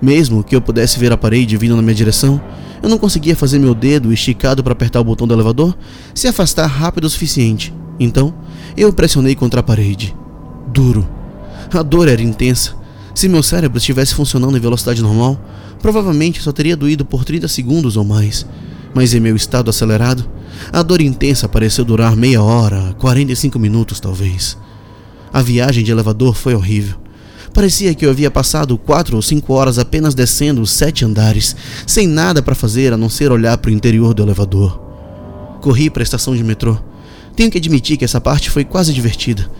Mesmo 0.00 0.44
que 0.44 0.54
eu 0.54 0.60
pudesse 0.60 0.96
ver 0.96 1.10
a 1.10 1.16
parede 1.16 1.56
vindo 1.56 1.74
na 1.74 1.82
minha 1.82 1.92
direção, 1.92 2.40
eu 2.80 2.88
não 2.88 2.98
conseguia 2.98 3.34
fazer 3.34 3.58
meu 3.58 3.74
dedo 3.74 4.12
esticado 4.12 4.62
para 4.62 4.74
apertar 4.74 5.00
o 5.00 5.04
botão 5.04 5.26
do 5.26 5.34
elevador 5.34 5.76
se 6.14 6.28
afastar 6.28 6.68
rápido 6.68 7.06
o 7.06 7.10
suficiente. 7.10 7.74
Então, 7.98 8.32
eu 8.76 8.92
pressionei 8.92 9.34
contra 9.34 9.58
a 9.58 9.62
parede. 9.64 10.14
Duro 10.68 11.04
a 11.74 11.82
dor 11.82 12.06
era 12.06 12.22
intensa. 12.22 12.76
Se 13.16 13.28
meu 13.28 13.42
cérebro 13.42 13.78
estivesse 13.78 14.14
funcionando 14.14 14.56
em 14.56 14.60
velocidade 14.60 15.02
normal, 15.02 15.36
provavelmente 15.82 16.40
só 16.40 16.52
teria 16.52 16.76
doído 16.76 17.04
por 17.04 17.24
30 17.24 17.48
segundos 17.48 17.96
ou 17.96 18.04
mais. 18.04 18.46
Mas 18.94 19.12
em 19.14 19.18
meu 19.18 19.34
estado 19.34 19.68
acelerado, 19.68 20.30
a 20.72 20.82
dor 20.82 21.00
intensa 21.00 21.48
pareceu 21.48 21.84
durar 21.84 22.16
meia 22.16 22.42
hora, 22.42 22.94
45 22.98 23.58
minutos 23.58 24.00
talvez. 24.00 24.56
A 25.32 25.42
viagem 25.42 25.84
de 25.84 25.90
elevador 25.90 26.34
foi 26.34 26.54
horrível. 26.54 26.96
Parecia 27.52 27.94
que 27.94 28.06
eu 28.06 28.10
havia 28.10 28.30
passado 28.30 28.78
quatro 28.78 29.16
ou 29.16 29.22
cinco 29.22 29.52
horas 29.52 29.78
apenas 29.78 30.14
descendo 30.14 30.60
os 30.60 30.70
sete 30.70 31.04
andares, 31.04 31.56
sem 31.86 32.06
nada 32.06 32.42
para 32.42 32.54
fazer 32.54 32.92
a 32.92 32.96
não 32.96 33.08
ser 33.08 33.32
olhar 33.32 33.58
para 33.58 33.70
o 33.70 33.74
interior 33.74 34.14
do 34.14 34.22
elevador. 34.22 34.78
Corri 35.60 35.90
para 35.90 36.02
a 36.02 36.04
estação 36.04 36.36
de 36.36 36.44
metrô. 36.44 36.78
Tenho 37.34 37.50
que 37.50 37.58
admitir 37.58 37.96
que 37.96 38.04
essa 38.04 38.20
parte 38.20 38.50
foi 38.50 38.64
quase 38.64 38.92
divertida. 38.92 39.50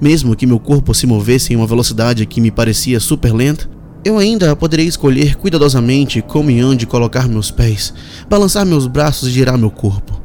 Mesmo 0.00 0.36
que 0.36 0.46
meu 0.46 0.60
corpo 0.60 0.94
se 0.94 1.06
movesse 1.06 1.52
em 1.52 1.56
uma 1.56 1.66
velocidade 1.66 2.26
que 2.26 2.40
me 2.40 2.50
parecia 2.50 3.00
super 3.00 3.32
lenta, 3.32 3.68
eu 4.04 4.16
ainda 4.16 4.54
poderia 4.54 4.86
escolher 4.86 5.34
cuidadosamente 5.36 6.22
como 6.22 6.50
e 6.50 6.62
onde 6.62 6.86
colocar 6.86 7.28
meus 7.28 7.50
pés, 7.50 7.92
balançar 8.28 8.64
meus 8.64 8.86
braços 8.86 9.28
e 9.28 9.32
girar 9.32 9.58
meu 9.58 9.70
corpo. 9.70 10.17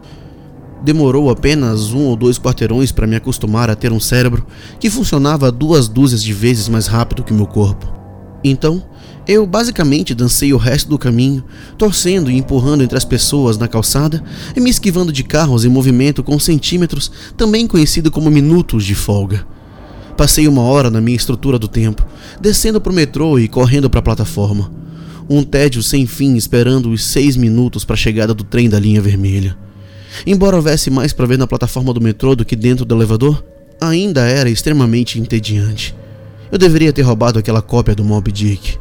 Demorou 0.84 1.30
apenas 1.30 1.94
um 1.94 2.06
ou 2.06 2.16
dois 2.16 2.38
quarteirões 2.38 2.92
para 2.92 3.08
me 3.08 3.16
acostumar 3.16 3.70
a 3.70 3.76
ter 3.76 3.94
um 3.94 4.00
cérebro 4.00 4.46
que 4.80 4.90
funcionava 4.90 5.52
duas 5.52 5.88
dúzias 5.88 6.22
de 6.22 6.34
vezes 6.34 6.68
mais 6.68 6.88
rápido 6.88 7.24
que 7.24 7.34
meu 7.34 7.48
corpo. 7.48 7.92
Então, 8.44 8.84
eu 9.26 9.48
basicamente 9.48 10.14
dancei 10.14 10.52
o 10.54 10.58
resto 10.58 10.90
do 10.90 10.98
caminho, 10.98 11.46
torcendo 11.78 12.30
e 12.30 12.38
empurrando 12.38 12.84
entre 12.84 12.98
as 12.98 13.06
pessoas 13.06 13.58
na 13.58 13.70
calçada 13.70 14.22
e 14.54 14.60
me 14.60 14.70
esquivando 14.70 15.14
de 15.14 15.24
carros 15.24 15.64
em 15.64 15.70
movimento 15.70 16.22
com 16.22 16.38
centímetros, 16.38 17.10
também 17.38 17.66
conhecido 17.66 18.12
como 18.12 18.30
minutos 18.30 18.84
de 18.84 18.94
folga. 18.94 19.48
Passei 20.18 20.46
uma 20.46 20.62
hora 20.64 20.92
na 20.92 21.00
minha 21.00 21.16
estrutura 21.16 21.58
do 21.58 21.70
tempo, 21.70 22.06
descendo 22.42 22.82
para 22.82 22.92
o 22.92 22.96
metrô 22.96 23.40
e 23.40 23.48
correndo 23.48 23.90
para 23.90 24.00
a 24.00 24.04
plataforma. 24.04 24.70
Um 25.30 25.42
tédio 25.42 25.82
sem 25.82 26.06
fim 26.06 26.36
esperando 26.36 26.92
os 26.92 27.06
seis 27.06 27.38
minutos 27.38 27.86
para 27.86 27.94
a 27.94 27.98
chegada 27.98 28.34
do 28.34 28.44
trem 28.44 28.70
da 28.70 28.78
linha 28.78 29.02
vermelha. 29.02 29.63
Embora 30.26 30.56
houvesse 30.56 30.90
mais 30.90 31.14
para 31.14 31.26
ver 31.26 31.38
na 31.38 31.48
plataforma 31.48 31.94
do 31.94 32.02
metrô 32.02 32.36
do 32.36 32.46
que 32.46 32.56
dentro 32.56 32.86
do 32.86 32.96
elevador, 32.96 33.44
ainda 33.80 34.22
era 34.22 34.50
extremamente 34.50 35.20
entediante. 35.20 35.96
Eu 36.52 36.58
deveria 36.58 36.94
ter 36.94 37.02
roubado 37.02 37.40
aquela 37.40 37.62
cópia 37.62 37.96
do 37.96 38.04
Moby 38.04 38.32
Dick. 38.32 38.78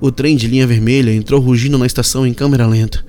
O 0.00 0.12
trem 0.12 0.36
de 0.36 0.46
linha 0.46 0.66
vermelha 0.66 1.12
entrou 1.12 1.40
rugindo 1.40 1.78
na 1.78 1.86
estação 1.86 2.26
em 2.26 2.34
câmera 2.34 2.66
lenta. 2.66 3.04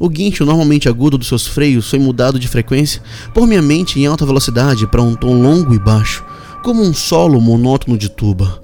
O 0.00 0.08
guincho 0.08 0.44
normalmente 0.44 0.88
agudo 0.88 1.16
dos 1.16 1.28
seus 1.28 1.46
freios 1.46 1.88
foi 1.88 1.98
mudado 1.98 2.38
de 2.38 2.48
frequência 2.48 3.00
por 3.32 3.46
minha 3.46 3.62
mente 3.62 4.00
em 4.00 4.06
alta 4.06 4.26
velocidade 4.26 4.86
para 4.86 5.02
um 5.02 5.14
tom 5.14 5.40
longo 5.40 5.72
e 5.74 5.78
baixo, 5.78 6.24
como 6.64 6.82
um 6.82 6.92
solo 6.92 7.40
monótono 7.40 7.96
de 7.96 8.08
tuba. 8.08 8.60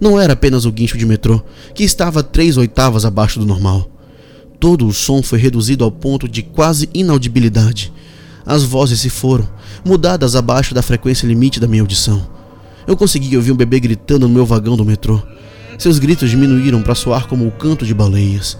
Não 0.00 0.20
era 0.20 0.34
apenas 0.34 0.64
o 0.64 0.72
guincho 0.72 0.98
de 0.98 1.06
metrô, 1.06 1.42
que 1.74 1.82
estava 1.82 2.22
três 2.22 2.56
oitavas 2.56 3.04
abaixo 3.04 3.38
do 3.38 3.46
normal. 3.46 3.90
Todo 4.60 4.86
o 4.86 4.92
som 4.92 5.22
foi 5.22 5.38
reduzido 5.38 5.84
ao 5.84 5.90
ponto 5.90 6.28
de 6.28 6.42
quase 6.42 6.88
inaudibilidade. 6.92 7.92
As 8.44 8.64
vozes 8.64 9.00
se 9.00 9.10
foram, 9.10 9.48
mudadas 9.84 10.34
abaixo 10.34 10.74
da 10.74 10.82
frequência 10.82 11.26
limite 11.26 11.60
da 11.60 11.68
minha 11.68 11.82
audição. 11.82 12.26
Eu 12.86 12.96
consegui 12.96 13.36
ouvir 13.36 13.52
um 13.52 13.56
bebê 13.56 13.78
gritando 13.78 14.26
no 14.26 14.34
meu 14.34 14.44
vagão 14.44 14.76
do 14.76 14.84
metrô. 14.84 15.22
Seus 15.78 15.98
gritos 15.98 16.30
diminuíram 16.30 16.82
para 16.82 16.94
soar 16.94 17.28
como 17.28 17.46
o 17.46 17.52
canto 17.52 17.86
de 17.86 17.94
baleias. 17.94 18.58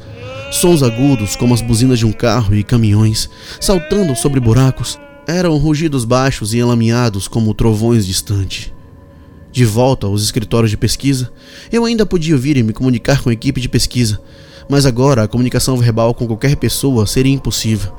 Sons 0.52 0.82
agudos, 0.82 1.34
como 1.34 1.52
as 1.52 1.60
buzinas 1.60 1.98
de 1.98 2.06
um 2.06 2.12
carro 2.12 2.54
e 2.54 2.62
caminhões, 2.62 3.28
saltando 3.60 4.14
sobre 4.14 4.38
buracos, 4.38 4.98
eram 5.26 5.56
rugidos 5.58 6.04
baixos 6.04 6.54
e 6.54 6.58
enlameados 6.58 7.26
como 7.26 7.52
trovões 7.52 8.06
distantes. 8.06 8.72
De 9.50 9.64
volta 9.64 10.06
aos 10.06 10.22
escritórios 10.22 10.70
de 10.70 10.76
pesquisa, 10.76 11.32
eu 11.72 11.84
ainda 11.84 12.06
podia 12.06 12.34
ouvir 12.34 12.56
e 12.56 12.62
me 12.62 12.72
comunicar 12.72 13.22
com 13.22 13.30
a 13.30 13.32
equipe 13.32 13.60
de 13.60 13.68
pesquisa, 13.68 14.20
mas 14.68 14.84
agora 14.84 15.22
a 15.22 15.28
comunicação 15.28 15.76
verbal 15.76 16.12
com 16.14 16.26
qualquer 16.26 16.56
pessoa 16.56 17.06
seria 17.06 17.32
impossível. 17.32 17.92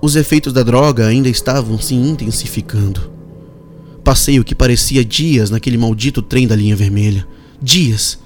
Os 0.00 0.16
efeitos 0.16 0.52
da 0.52 0.62
droga 0.62 1.06
ainda 1.06 1.28
estavam 1.28 1.78
se 1.78 1.94
intensificando. 1.94 3.10
Passei 4.04 4.40
o 4.40 4.44
que 4.44 4.54
parecia 4.54 5.04
dias 5.04 5.48
naquele 5.48 5.78
maldito 5.78 6.20
trem 6.20 6.46
da 6.46 6.56
linha 6.56 6.74
vermelha. 6.74 7.26
Dias. 7.62 8.18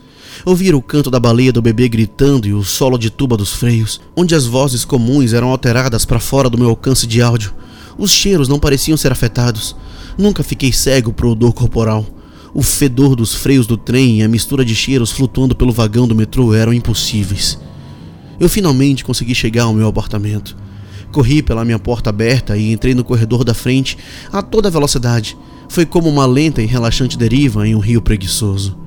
Ouvir 0.45 0.75
o 0.75 0.83
canto 0.83 1.11
da 1.11 1.21
baleia 1.21 1.53
do 1.53 1.63
bebê 1.63 1.89
gritando 1.89 2.49
e 2.49 2.55
o 2.55 2.65
solo 2.65 2.99
de 2.99 3.11
tuba 3.11 3.37
dos 3.37 3.53
freios, 3.53 4.01
onde 4.17 4.35
as 4.35 4.47
vozes 4.47 4.85
comuns 4.85 5.33
eram 5.33 5.51
alteradas 5.51 6.05
para 6.05 6.19
fora 6.19 6.49
do 6.49 6.59
meu 6.59 6.71
alcance 6.71 7.07
de 7.07 7.21
áudio. 7.21 7.55
Os 7.99 8.11
cheiros 8.11 8.49
não 8.49 8.59
pareciam 8.59 8.97
ser 8.97 9.13
afetados. 9.13 9.77
Nunca 10.17 10.43
fiquei 10.43 10.73
cego 10.73 11.13
pro 11.13 11.31
odor 11.31 11.53
corporal. 11.53 12.07
O 12.55 12.63
fedor 12.63 13.15
dos 13.15 13.35
freios 13.35 13.67
do 13.67 13.77
trem 13.77 14.21
e 14.21 14.23
a 14.23 14.29
mistura 14.29 14.65
de 14.65 14.75
cheiros 14.75 15.11
flutuando 15.11 15.55
pelo 15.55 15.73
vagão 15.73 16.09
do 16.09 16.15
metrô 16.15 16.55
eram 16.55 16.73
impossíveis. 16.73 17.59
Eu 18.39 18.49
finalmente 18.49 19.05
consegui 19.05 19.35
chegar 19.35 19.65
ao 19.65 19.75
meu 19.75 19.89
apartamento. 19.89 20.57
Corri 21.13 21.43
pela 21.43 21.65
minha 21.65 21.79
porta 21.79 22.11
aberta 22.11 22.57
e 22.57 22.73
entrei 22.73 22.95
no 22.95 23.05
corredor 23.05 23.45
da 23.45 23.55
frente 23.55 23.97
a 24.33 24.43
toda 24.43 24.71
velocidade. 24.71 25.37
Foi 25.69 25.87
como 25.87 26.09
uma 26.09 26.27
lenta 26.27 26.63
e 26.63 26.67
relaxante 26.67 27.17
deriva 27.17 27.67
em 27.67 27.75
um 27.75 27.81
rio 27.81 28.03
preguiçoso. 28.03 28.79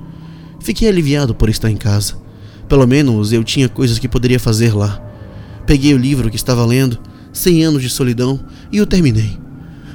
Fiquei 0.59 0.87
aliviado 0.87 1.33
por 1.33 1.49
estar 1.49 1.69
em 1.69 1.77
casa. 1.77 2.15
Pelo 2.67 2.85
menos 2.85 3.33
eu 3.33 3.43
tinha 3.43 3.67
coisas 3.67 3.97
que 3.97 4.07
poderia 4.07 4.39
fazer 4.39 4.75
lá. 4.75 5.01
Peguei 5.65 5.93
o 5.93 5.97
livro 5.97 6.29
que 6.29 6.35
estava 6.35 6.65
lendo, 6.65 6.99
Cem 7.33 7.63
Anos 7.63 7.81
de 7.81 7.89
Solidão, 7.89 8.39
e 8.71 8.81
o 8.81 8.85
terminei. 8.85 9.37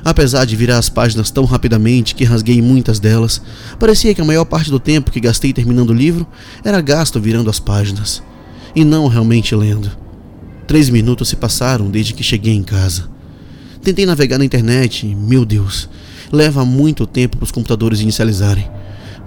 Apesar 0.05 0.45
de 0.45 0.55
virar 0.55 0.79
as 0.79 0.89
páginas 0.89 1.31
tão 1.31 1.45
rapidamente 1.45 2.15
que 2.15 2.25
rasguei 2.25 2.61
muitas 2.61 2.99
delas, 2.99 3.41
parecia 3.79 4.15
que 4.15 4.21
a 4.21 4.25
maior 4.25 4.45
parte 4.45 4.71
do 4.71 4.79
tempo 4.79 5.11
que 5.11 5.21
gastei 5.21 5.53
terminando 5.53 5.91
o 5.91 5.95
livro 5.95 6.27
era 6.63 6.81
gasto 6.81 7.19
virando 7.19 7.49
as 7.49 7.59
páginas, 7.59 8.23
e 8.75 8.85
não 8.85 9.07
realmente 9.07 9.55
lendo. 9.55 9.91
Três 10.67 10.89
minutos 10.89 11.29
se 11.29 11.37
passaram 11.37 11.91
desde 11.91 12.15
que 12.15 12.23
cheguei 12.23 12.55
em 12.55 12.63
casa. 12.63 13.09
Tentei 13.83 14.07
navegar 14.07 14.39
na 14.39 14.45
internet 14.45 15.07
e, 15.07 15.15
meu 15.15 15.45
Deus, 15.45 15.89
leva 16.33 16.65
muito 16.65 17.07
tempo 17.07 17.37
para 17.37 17.45
os 17.45 17.53
computadores 17.53 18.01
inicializarem. 18.01 18.69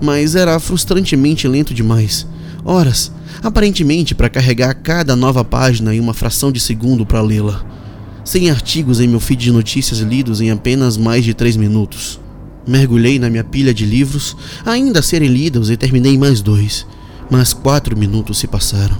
Mas 0.02 0.36
era 0.36 0.60
frustrantemente 0.60 1.48
lento 1.48 1.74
demais. 1.74 2.28
Horas, 2.66 3.12
aparentemente, 3.44 4.16
para 4.16 4.30
carregar 4.30 4.74
cada 4.74 5.16
nova 5.16 5.44
página 5.46 5.94
em 5.94 6.00
uma 6.00 6.14
fração 6.14 6.52
de 6.52 6.60
segundo 6.60 7.06
para 7.06 7.22
lê-la. 7.22 7.64
Sem 8.24 8.50
artigos 8.50 9.00
em 9.00 9.08
meu 9.08 9.20
feed 9.20 9.46
de 9.46 9.52
notícias 9.52 10.00
lidos 10.00 10.42
em 10.42 10.52
apenas 10.52 10.98
mais 10.98 11.24
de 11.24 11.34
três 11.34 11.56
minutos. 11.56 12.20
Mergulhei 12.68 13.18
na 13.18 13.30
minha 13.30 13.44
pilha 13.44 13.74
de 13.74 13.86
livros, 13.86 14.36
ainda 14.66 15.00
a 15.00 15.04
serem 15.04 15.30
lidos, 15.30 15.70
e 15.70 15.78
terminei 15.78 16.18
mais 16.18 16.42
dois. 16.42 16.86
Mas 17.30 17.54
quatro 17.54 17.96
minutos 17.96 18.40
se 18.40 18.48
passaram. 18.48 18.98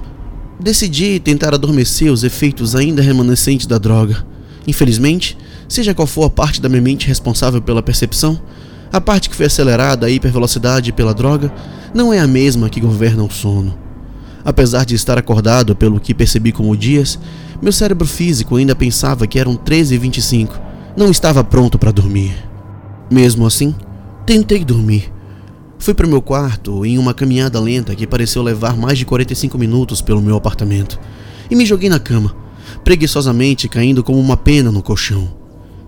Decidi 0.60 1.20
tentar 1.20 1.54
adormecer 1.54 2.10
os 2.10 2.24
efeitos 2.24 2.74
ainda 2.74 3.00
remanescentes 3.00 3.66
da 3.66 3.78
droga. 3.78 4.26
Infelizmente, 4.66 5.38
seja 5.68 5.94
qual 5.94 6.06
for 6.06 6.24
a 6.24 6.30
parte 6.30 6.60
da 6.60 6.68
minha 6.68 6.82
mente 6.82 7.06
responsável 7.06 7.62
pela 7.62 7.82
percepção, 7.82 8.40
a 8.92 9.00
parte 9.00 9.28
que 9.30 9.36
foi 9.36 9.46
acelerada 9.46 10.06
a 10.06 10.10
hipervelocidade 10.10 10.92
pela 10.92 11.14
droga 11.14 11.52
não 11.94 12.12
é 12.12 12.18
a 12.18 12.26
mesma 12.26 12.68
que 12.68 12.80
governa 12.80 13.22
o 13.22 13.30
sono. 13.30 13.78
Apesar 14.44 14.84
de 14.84 14.94
estar 14.94 15.18
acordado 15.18 15.76
pelo 15.76 16.00
que 16.00 16.14
percebi 16.14 16.52
como 16.52 16.76
dias, 16.76 17.18
meu 17.60 17.72
cérebro 17.72 18.06
físico 18.06 18.56
ainda 18.56 18.74
pensava 18.74 19.26
que 19.26 19.38
eram 19.38 19.56
13h25. 19.56 20.50
Não 20.96 21.10
estava 21.10 21.44
pronto 21.44 21.78
para 21.78 21.92
dormir. 21.92 22.34
Mesmo 23.10 23.46
assim, 23.46 23.74
tentei 24.24 24.64
dormir. 24.64 25.12
Fui 25.78 25.94
para 25.94 26.06
meu 26.06 26.20
quarto 26.20 26.84
em 26.84 26.98
uma 26.98 27.14
caminhada 27.14 27.60
lenta 27.60 27.94
que 27.94 28.06
pareceu 28.06 28.42
levar 28.42 28.76
mais 28.76 28.98
de 28.98 29.06
45 29.06 29.56
minutos 29.56 30.02
pelo 30.02 30.20
meu 30.20 30.36
apartamento 30.36 30.98
e 31.50 31.54
me 31.54 31.64
joguei 31.64 31.88
na 31.88 32.00
cama, 32.00 32.34
preguiçosamente 32.82 33.68
caindo 33.68 34.02
como 34.02 34.18
uma 34.18 34.36
pena 34.36 34.72
no 34.72 34.82
colchão. 34.82 35.32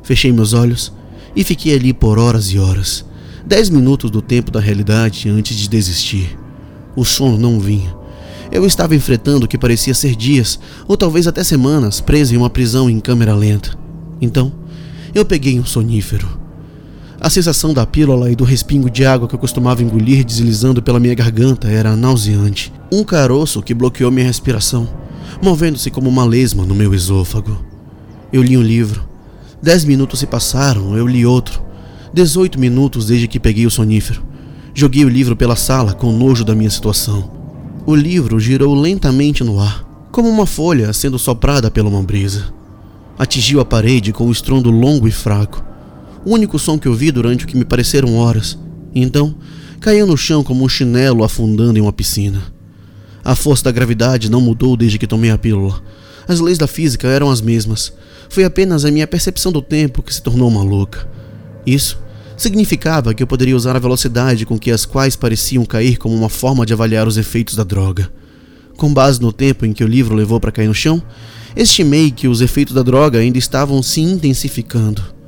Fechei 0.02 0.32
meus 0.32 0.52
olhos 0.52 0.92
e 1.34 1.44
fiquei 1.44 1.74
ali 1.74 1.92
por 1.92 2.18
horas 2.18 2.46
e 2.46 2.58
horas. 2.58 3.04
Dez 3.44 3.68
minutos 3.68 4.10
do 4.10 4.22
tempo 4.22 4.50
da 4.50 4.60
realidade 4.60 5.28
antes 5.28 5.56
de 5.56 5.68
desistir. 5.68 6.38
O 6.94 7.04
sono 7.04 7.36
não 7.36 7.58
vinha. 7.58 7.94
Eu 8.52 8.66
estava 8.66 8.94
enfrentando 8.94 9.46
o 9.46 9.48
que 9.48 9.58
parecia 9.58 9.94
ser 9.94 10.16
dias, 10.16 10.58
ou 10.88 10.96
talvez 10.96 11.26
até 11.26 11.42
semanas, 11.44 12.00
preso 12.00 12.34
em 12.34 12.36
uma 12.36 12.50
prisão 12.50 12.90
em 12.90 12.98
câmera 12.98 13.34
lenta. 13.34 13.78
Então, 14.20 14.52
eu 15.14 15.24
peguei 15.24 15.58
um 15.58 15.64
sonífero. 15.64 16.39
A 17.20 17.28
sensação 17.28 17.74
da 17.74 17.84
pílula 17.84 18.30
e 18.30 18.36
do 18.36 18.44
respingo 18.44 18.88
de 18.88 19.04
água 19.04 19.28
que 19.28 19.34
eu 19.34 19.38
costumava 19.38 19.82
engolir 19.82 20.24
deslizando 20.24 20.82
pela 20.82 20.98
minha 20.98 21.14
garganta 21.14 21.68
era 21.68 21.94
nauseante. 21.94 22.72
Um 22.90 23.04
caroço 23.04 23.62
que 23.62 23.74
bloqueou 23.74 24.10
minha 24.10 24.26
respiração, 24.26 24.88
movendo-se 25.42 25.90
como 25.90 26.08
uma 26.08 26.24
lesma 26.24 26.64
no 26.64 26.74
meu 26.74 26.94
esôfago. 26.94 27.62
Eu 28.32 28.42
li 28.42 28.56
um 28.56 28.62
livro, 28.62 29.10
Dez 29.62 29.84
minutos 29.84 30.20
se 30.20 30.26
passaram, 30.26 30.96
eu 30.96 31.06
li 31.06 31.26
outro. 31.26 31.62
Dezoito 32.14 32.58
minutos 32.58 33.06
desde 33.06 33.28
que 33.28 33.38
peguei 33.38 33.66
o 33.66 33.70
sonífero. 33.70 34.22
Joguei 34.72 35.04
o 35.04 35.08
livro 35.08 35.36
pela 35.36 35.54
sala 35.54 35.92
com 35.92 36.10
nojo 36.10 36.44
da 36.46 36.54
minha 36.54 36.70
situação. 36.70 37.30
O 37.84 37.94
livro 37.94 38.40
girou 38.40 38.74
lentamente 38.74 39.44
no 39.44 39.60
ar, 39.60 39.84
como 40.10 40.30
uma 40.30 40.46
folha 40.46 40.94
sendo 40.94 41.18
soprada 41.18 41.70
pela 41.70 41.90
uma 41.90 42.02
brisa. 42.02 42.46
Atingiu 43.18 43.60
a 43.60 43.64
parede 43.64 44.14
com 44.14 44.26
um 44.26 44.32
estrondo 44.32 44.70
longo 44.70 45.06
e 45.06 45.10
fraco. 45.10 45.62
O 46.24 46.32
único 46.32 46.58
som 46.58 46.78
que 46.78 46.88
ouvi 46.88 47.10
durante 47.10 47.44
o 47.44 47.48
que 47.48 47.56
me 47.56 47.64
pareceram 47.64 48.16
horas. 48.16 48.58
Então, 48.94 49.34
caiu 49.80 50.06
no 50.06 50.16
chão 50.16 50.44
como 50.44 50.64
um 50.64 50.68
chinelo 50.68 51.24
afundando 51.24 51.78
em 51.78 51.82
uma 51.82 51.92
piscina. 51.92 52.42
A 53.24 53.34
força 53.34 53.64
da 53.64 53.72
gravidade 53.72 54.30
não 54.30 54.40
mudou 54.40 54.76
desde 54.76 54.98
que 54.98 55.06
tomei 55.06 55.30
a 55.30 55.38
pílula. 55.38 55.82
As 56.28 56.40
leis 56.40 56.58
da 56.58 56.66
física 56.66 57.08
eram 57.08 57.30
as 57.30 57.40
mesmas. 57.40 57.92
Foi 58.28 58.44
apenas 58.44 58.84
a 58.84 58.90
minha 58.90 59.06
percepção 59.06 59.50
do 59.50 59.62
tempo 59.62 60.02
que 60.02 60.14
se 60.14 60.22
tornou 60.22 60.50
maluca. 60.50 61.08
Isso 61.66 61.98
significava 62.36 63.12
que 63.12 63.22
eu 63.22 63.26
poderia 63.26 63.56
usar 63.56 63.76
a 63.76 63.80
velocidade 63.80 64.46
com 64.46 64.58
que 64.58 64.70
as 64.70 64.86
quais 64.86 65.16
pareciam 65.16 65.64
cair 65.64 65.96
como 65.98 66.14
uma 66.14 66.28
forma 66.28 66.64
de 66.64 66.72
avaliar 66.72 67.06
os 67.06 67.16
efeitos 67.16 67.54
da 67.54 67.64
droga. 67.64 68.10
Com 68.76 68.92
base 68.92 69.20
no 69.20 69.32
tempo 69.32 69.66
em 69.66 69.72
que 69.72 69.84
o 69.84 69.88
livro 69.88 70.14
levou 70.14 70.40
para 70.40 70.52
cair 70.52 70.68
no 70.68 70.74
chão, 70.74 71.02
estimei 71.54 72.10
que 72.10 72.28
os 72.28 72.40
efeitos 72.40 72.74
da 72.74 72.82
droga 72.82 73.18
ainda 73.18 73.38
estavam 73.38 73.82
se 73.82 74.00
intensificando. 74.00 75.19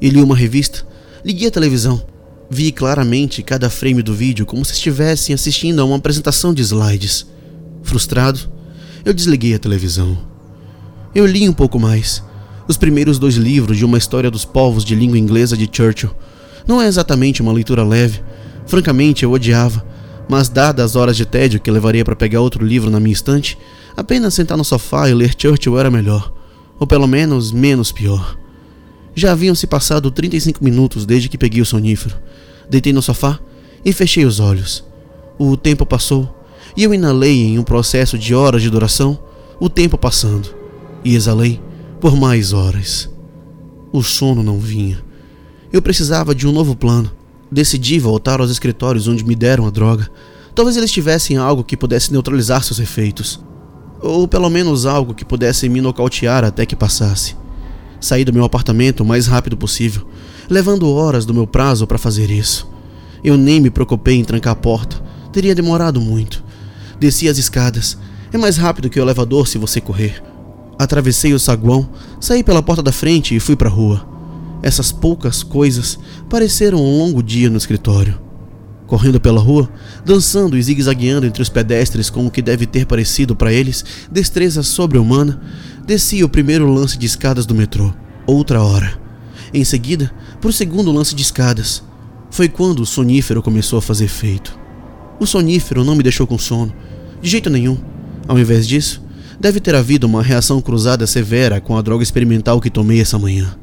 E 0.00 0.08
li 0.08 0.22
uma 0.22 0.36
revista, 0.36 0.86
liguei 1.24 1.48
a 1.48 1.50
televisão. 1.50 2.02
Vi 2.48 2.70
claramente 2.70 3.42
cada 3.42 3.68
frame 3.68 4.02
do 4.02 4.14
vídeo 4.14 4.46
como 4.46 4.64
se 4.64 4.72
estivessem 4.72 5.34
assistindo 5.34 5.80
a 5.80 5.84
uma 5.84 5.96
apresentação 5.96 6.54
de 6.54 6.62
slides. 6.62 7.26
Frustrado, 7.82 8.40
eu 9.04 9.12
desliguei 9.12 9.54
a 9.54 9.58
televisão. 9.58 10.18
Eu 11.14 11.26
li 11.26 11.48
um 11.48 11.52
pouco 11.52 11.78
mais. 11.78 12.22
Os 12.68 12.76
primeiros 12.76 13.18
dois 13.18 13.34
livros 13.34 13.78
de 13.78 13.84
uma 13.84 13.98
história 13.98 14.30
dos 14.30 14.44
povos 14.44 14.84
de 14.84 14.94
língua 14.94 15.18
inglesa 15.18 15.56
de 15.56 15.68
Churchill. 15.70 16.10
Não 16.66 16.82
é 16.82 16.86
exatamente 16.86 17.40
uma 17.40 17.52
leitura 17.52 17.84
leve. 17.84 18.20
Francamente, 18.66 19.22
eu 19.22 19.32
odiava. 19.32 19.84
Mas, 20.28 20.48
dadas 20.48 20.84
as 20.84 20.96
horas 20.96 21.16
de 21.16 21.24
tédio 21.24 21.60
que 21.60 21.70
levaria 21.70 22.04
para 22.04 22.16
pegar 22.16 22.40
outro 22.40 22.64
livro 22.64 22.90
na 22.90 22.98
minha 22.98 23.12
estante, 23.12 23.56
apenas 23.96 24.34
sentar 24.34 24.58
no 24.58 24.64
sofá 24.64 25.08
e 25.08 25.14
ler 25.14 25.34
Churchill 25.38 25.78
era 25.78 25.90
melhor. 25.90 26.32
Ou 26.78 26.86
pelo 26.86 27.06
menos 27.06 27.52
menos 27.52 27.92
pior. 27.92 28.36
Já 29.18 29.32
haviam 29.32 29.54
se 29.54 29.66
passado 29.66 30.10
35 30.10 30.62
minutos 30.62 31.06
desde 31.06 31.30
que 31.30 31.38
peguei 31.38 31.62
o 31.62 31.66
sonífero. 31.66 32.18
Deitei 32.68 32.92
no 32.92 33.00
sofá 33.00 33.40
e 33.82 33.90
fechei 33.90 34.26
os 34.26 34.40
olhos. 34.40 34.84
O 35.38 35.56
tempo 35.56 35.86
passou 35.86 36.36
e 36.76 36.84
eu 36.84 36.92
inalei 36.92 37.46
em 37.46 37.58
um 37.58 37.62
processo 37.62 38.18
de 38.18 38.34
horas 38.34 38.60
de 38.60 38.68
duração 38.68 39.18
o 39.58 39.70
tempo 39.70 39.96
passando 39.96 40.54
e 41.02 41.14
exalei 41.14 41.58
por 41.98 42.14
mais 42.14 42.52
horas. 42.52 43.08
O 43.90 44.02
sono 44.02 44.42
não 44.42 44.58
vinha. 44.60 45.02
Eu 45.72 45.80
precisava 45.80 46.34
de 46.34 46.46
um 46.46 46.52
novo 46.52 46.76
plano. 46.76 47.10
Decidi 47.50 47.98
voltar 47.98 48.40
aos 48.40 48.50
escritórios 48.50 49.08
onde 49.08 49.24
me 49.24 49.34
deram 49.34 49.66
a 49.66 49.70
droga. 49.70 50.10
Talvez 50.54 50.76
eles 50.76 50.92
tivessem 50.92 51.38
algo 51.38 51.64
que 51.64 51.76
pudesse 51.76 52.12
neutralizar 52.12 52.62
seus 52.62 52.80
efeitos. 52.80 53.42
Ou 54.02 54.28
pelo 54.28 54.50
menos 54.50 54.84
algo 54.84 55.14
que 55.14 55.24
pudesse 55.24 55.70
me 55.70 55.80
nocautear 55.80 56.44
até 56.44 56.66
que 56.66 56.76
passasse. 56.76 57.34
Saí 58.00 58.24
do 58.24 58.32
meu 58.32 58.44
apartamento 58.44 59.00
o 59.00 59.06
mais 59.06 59.26
rápido 59.26 59.56
possível, 59.56 60.06
levando 60.48 60.90
horas 60.90 61.24
do 61.24 61.34
meu 61.34 61.46
prazo 61.46 61.86
para 61.86 61.98
fazer 61.98 62.30
isso. 62.30 62.68
Eu 63.24 63.36
nem 63.36 63.60
me 63.60 63.70
preocupei 63.70 64.16
em 64.16 64.24
trancar 64.24 64.52
a 64.52 64.56
porta, 64.56 65.02
teria 65.32 65.54
demorado 65.54 66.00
muito. 66.00 66.44
Desci 66.98 67.28
as 67.28 67.38
escadas. 67.38 67.98
É 68.32 68.38
mais 68.38 68.56
rápido 68.56 68.90
que 68.90 68.98
o 68.98 69.02
elevador 69.02 69.46
se 69.48 69.58
você 69.58 69.80
correr. 69.80 70.22
Atravessei 70.78 71.32
o 71.32 71.38
saguão, 71.38 71.88
saí 72.20 72.42
pela 72.44 72.62
porta 72.62 72.82
da 72.82 72.92
frente 72.92 73.34
e 73.34 73.40
fui 73.40 73.56
para 73.56 73.68
a 73.68 73.72
rua. 73.72 74.06
Essas 74.62 74.92
poucas 74.92 75.42
coisas 75.42 75.98
pareceram 76.28 76.78
um 76.78 76.98
longo 76.98 77.22
dia 77.22 77.48
no 77.48 77.56
escritório. 77.56 78.25
Correndo 78.86 79.20
pela 79.20 79.40
rua, 79.40 79.68
dançando 80.04 80.56
e 80.56 80.62
zigue-zagueando 80.62 81.26
entre 81.26 81.42
os 81.42 81.48
pedestres 81.48 82.08
com 82.08 82.26
o 82.26 82.30
que 82.30 82.40
deve 82.40 82.66
ter 82.66 82.86
parecido 82.86 83.34
para 83.34 83.52
eles 83.52 83.84
destreza 84.10 84.62
sobre-humana, 84.62 85.40
desci 85.84 86.22
o 86.22 86.28
primeiro 86.28 86.72
lance 86.72 86.96
de 86.96 87.06
escadas 87.06 87.46
do 87.46 87.54
metrô. 87.54 87.92
Outra 88.26 88.62
hora. 88.62 88.98
Em 89.52 89.64
seguida, 89.64 90.12
para 90.40 90.50
o 90.50 90.52
segundo 90.52 90.92
lance 90.92 91.14
de 91.14 91.22
escadas. 91.22 91.82
Foi 92.30 92.48
quando 92.48 92.80
o 92.80 92.86
sonífero 92.86 93.42
começou 93.42 93.78
a 93.78 93.82
fazer 93.82 94.04
efeito. 94.04 94.58
O 95.18 95.26
sonífero 95.26 95.84
não 95.84 95.94
me 95.94 96.02
deixou 96.02 96.26
com 96.26 96.38
sono, 96.38 96.74
de 97.22 97.30
jeito 97.30 97.48
nenhum. 97.48 97.78
Ao 98.28 98.38
invés 98.38 98.66
disso, 98.66 99.02
deve 99.40 99.60
ter 99.60 99.74
havido 99.74 100.06
uma 100.06 100.22
reação 100.22 100.60
cruzada 100.60 101.06
severa 101.06 101.60
com 101.60 101.76
a 101.76 101.82
droga 101.82 102.02
experimental 102.02 102.60
que 102.60 102.70
tomei 102.70 103.00
essa 103.00 103.18
manhã. 103.18 103.56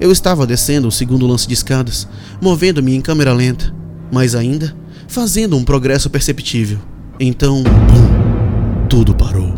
Eu 0.00 0.10
estava 0.10 0.46
descendo 0.46 0.88
o 0.88 0.92
segundo 0.92 1.26
lance 1.26 1.46
de 1.46 1.54
escadas, 1.54 2.08
movendo-me 2.40 2.94
em 2.94 3.00
câmera 3.00 3.32
lenta, 3.32 3.72
mas 4.12 4.34
ainda 4.34 4.76
fazendo 5.08 5.56
um 5.56 5.64
progresso 5.64 6.10
perceptível. 6.10 6.78
Então, 7.18 7.62
bum, 7.62 8.86
tudo 8.88 9.14
parou. 9.14 9.54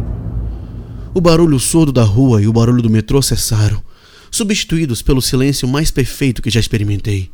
O 1.13 1.21
barulho 1.21 1.59
surdo 1.59 1.93
da 1.93 2.05
rua 2.05 2.41
e 2.41 2.47
o 2.47 2.53
barulho 2.53 2.81
do 2.81 2.89
metrô 2.89 3.21
cessaram, 3.21 3.83
substituídos 4.31 5.03
pelo 5.03 5.21
silêncio 5.21 5.67
mais 5.67 5.91
perfeito 5.91 6.41
que 6.41 6.51
já 6.51 6.61
experimentei. 6.61 7.31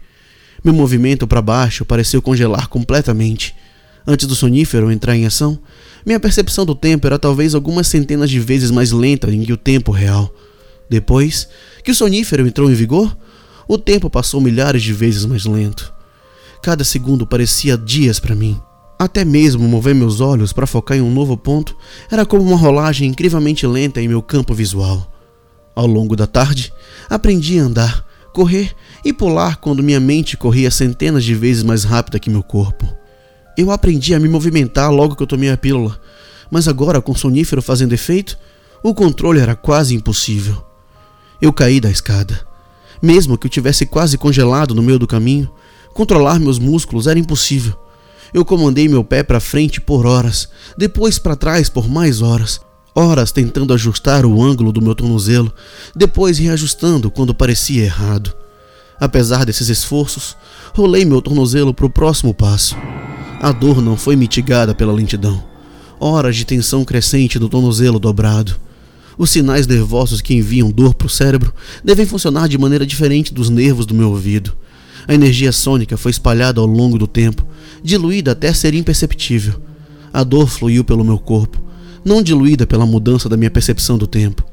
Meu 0.64 0.72
movimento 0.72 1.26
para 1.26 1.42
baixo 1.42 1.84
pareceu 1.84 2.22
congelar 2.22 2.68
completamente. 2.68 3.54
Antes 4.06 4.26
do 4.26 4.34
sonífero 4.34 4.90
entrar 4.90 5.14
em 5.14 5.26
ação, 5.26 5.58
minha 6.04 6.20
percepção 6.20 6.64
do 6.64 6.74
tempo 6.74 7.06
era 7.06 7.18
talvez 7.18 7.54
algumas 7.54 7.86
centenas 7.86 8.30
de 8.30 8.40
vezes 8.40 8.70
mais 8.70 8.92
lenta 8.92 9.30
em 9.30 9.42
que 9.42 9.52
o 9.52 9.58
tempo 9.58 9.92
real. 9.92 10.34
Depois 10.88 11.48
que 11.84 11.90
o 11.90 11.94
sonífero 11.94 12.46
entrou 12.46 12.70
em 12.70 12.74
vigor, 12.74 13.14
o 13.68 13.76
tempo 13.76 14.08
passou 14.08 14.40
milhares 14.40 14.82
de 14.82 14.92
vezes 14.92 15.24
mais 15.26 15.44
lento. 15.44 15.99
Cada 16.62 16.84
segundo 16.84 17.26
parecia 17.26 17.76
dias 17.76 18.20
para 18.20 18.34
mim. 18.34 18.60
Até 18.98 19.24
mesmo 19.24 19.66
mover 19.66 19.94
meus 19.94 20.20
olhos 20.20 20.52
para 20.52 20.66
focar 20.66 20.98
em 20.98 21.00
um 21.00 21.10
novo 21.10 21.34
ponto 21.34 21.74
era 22.10 22.26
como 22.26 22.42
uma 22.42 22.56
rolagem 22.56 23.08
incrivelmente 23.08 23.66
lenta 23.66 24.00
em 24.00 24.06
meu 24.06 24.20
campo 24.20 24.52
visual. 24.52 25.10
Ao 25.74 25.86
longo 25.86 26.14
da 26.14 26.26
tarde, 26.26 26.70
aprendi 27.08 27.58
a 27.58 27.62
andar, 27.62 28.04
correr 28.34 28.74
e 29.02 29.10
pular 29.10 29.56
quando 29.56 29.82
minha 29.82 29.98
mente 29.98 30.36
corria 30.36 30.70
centenas 30.70 31.24
de 31.24 31.34
vezes 31.34 31.62
mais 31.62 31.82
rápida 31.82 32.18
que 32.18 32.28
meu 32.28 32.42
corpo. 32.42 32.86
Eu 33.56 33.70
aprendi 33.70 34.14
a 34.14 34.20
me 34.20 34.28
movimentar 34.28 34.92
logo 34.92 35.16
que 35.16 35.22
eu 35.22 35.26
tomei 35.26 35.50
a 35.50 35.56
pílula, 35.56 35.98
mas 36.50 36.68
agora 36.68 37.00
com 37.00 37.12
o 37.12 37.16
sonífero 37.16 37.62
fazendo 37.62 37.94
efeito, 37.94 38.36
o 38.82 38.92
controle 38.92 39.40
era 39.40 39.56
quase 39.56 39.94
impossível. 39.94 40.62
Eu 41.40 41.54
caí 41.54 41.80
da 41.80 41.90
escada. 41.90 42.38
Mesmo 43.00 43.38
que 43.38 43.46
eu 43.46 43.50
tivesse 43.50 43.86
quase 43.86 44.18
congelado 44.18 44.74
no 44.74 44.82
meio 44.82 44.98
do 44.98 45.06
caminho, 45.06 45.50
controlar 45.94 46.38
meus 46.38 46.58
músculos 46.58 47.06
era 47.06 47.18
impossível. 47.18 47.74
Eu 48.32 48.44
comandei 48.44 48.88
meu 48.88 49.02
pé 49.02 49.22
para 49.22 49.40
frente 49.40 49.80
por 49.80 50.06
horas, 50.06 50.48
depois 50.78 51.18
para 51.18 51.34
trás 51.34 51.68
por 51.68 51.88
mais 51.88 52.22
horas, 52.22 52.60
horas 52.94 53.32
tentando 53.32 53.74
ajustar 53.74 54.24
o 54.24 54.42
ângulo 54.42 54.72
do 54.72 54.80
meu 54.80 54.94
tornozelo, 54.94 55.52
depois 55.94 56.38
reajustando 56.38 57.10
quando 57.10 57.34
parecia 57.34 57.84
errado. 57.84 58.32
Apesar 59.00 59.46
desses 59.46 59.68
esforços, 59.68 60.36
rolei 60.74 61.04
meu 61.04 61.22
tornozelo 61.22 61.72
para 61.72 61.86
o 61.86 61.90
próximo 61.90 62.34
passo. 62.34 62.76
A 63.40 63.50
dor 63.50 63.80
não 63.80 63.96
foi 63.96 64.14
mitigada 64.14 64.74
pela 64.74 64.92
lentidão. 64.92 65.42
Horas 65.98 66.36
de 66.36 66.44
tensão 66.44 66.84
crescente 66.84 67.38
do 67.38 67.48
tornozelo 67.48 67.98
dobrado. 67.98 68.56
Os 69.16 69.30
sinais 69.30 69.66
nervosos 69.66 70.20
que 70.20 70.34
enviam 70.34 70.70
dor 70.70 70.94
para 70.94 71.06
o 71.06 71.10
cérebro 71.10 71.52
devem 71.82 72.06
funcionar 72.06 72.48
de 72.48 72.58
maneira 72.58 72.86
diferente 72.86 73.32
dos 73.32 73.48
nervos 73.48 73.86
do 73.86 73.94
meu 73.94 74.10
ouvido. 74.10 74.54
A 75.06 75.14
energia 75.14 75.52
sônica 75.52 75.96
foi 75.96 76.10
espalhada 76.10 76.60
ao 76.60 76.66
longo 76.66 76.98
do 76.98 77.06
tempo, 77.06 77.46
diluída 77.82 78.32
até 78.32 78.52
ser 78.52 78.74
imperceptível. 78.74 79.60
A 80.12 80.22
dor 80.24 80.48
fluiu 80.48 80.84
pelo 80.84 81.04
meu 81.04 81.18
corpo, 81.18 81.62
não 82.04 82.22
diluída 82.22 82.66
pela 82.66 82.86
mudança 82.86 83.28
da 83.28 83.36
minha 83.36 83.50
percepção 83.50 83.96
do 83.96 84.06
tempo. 84.06 84.44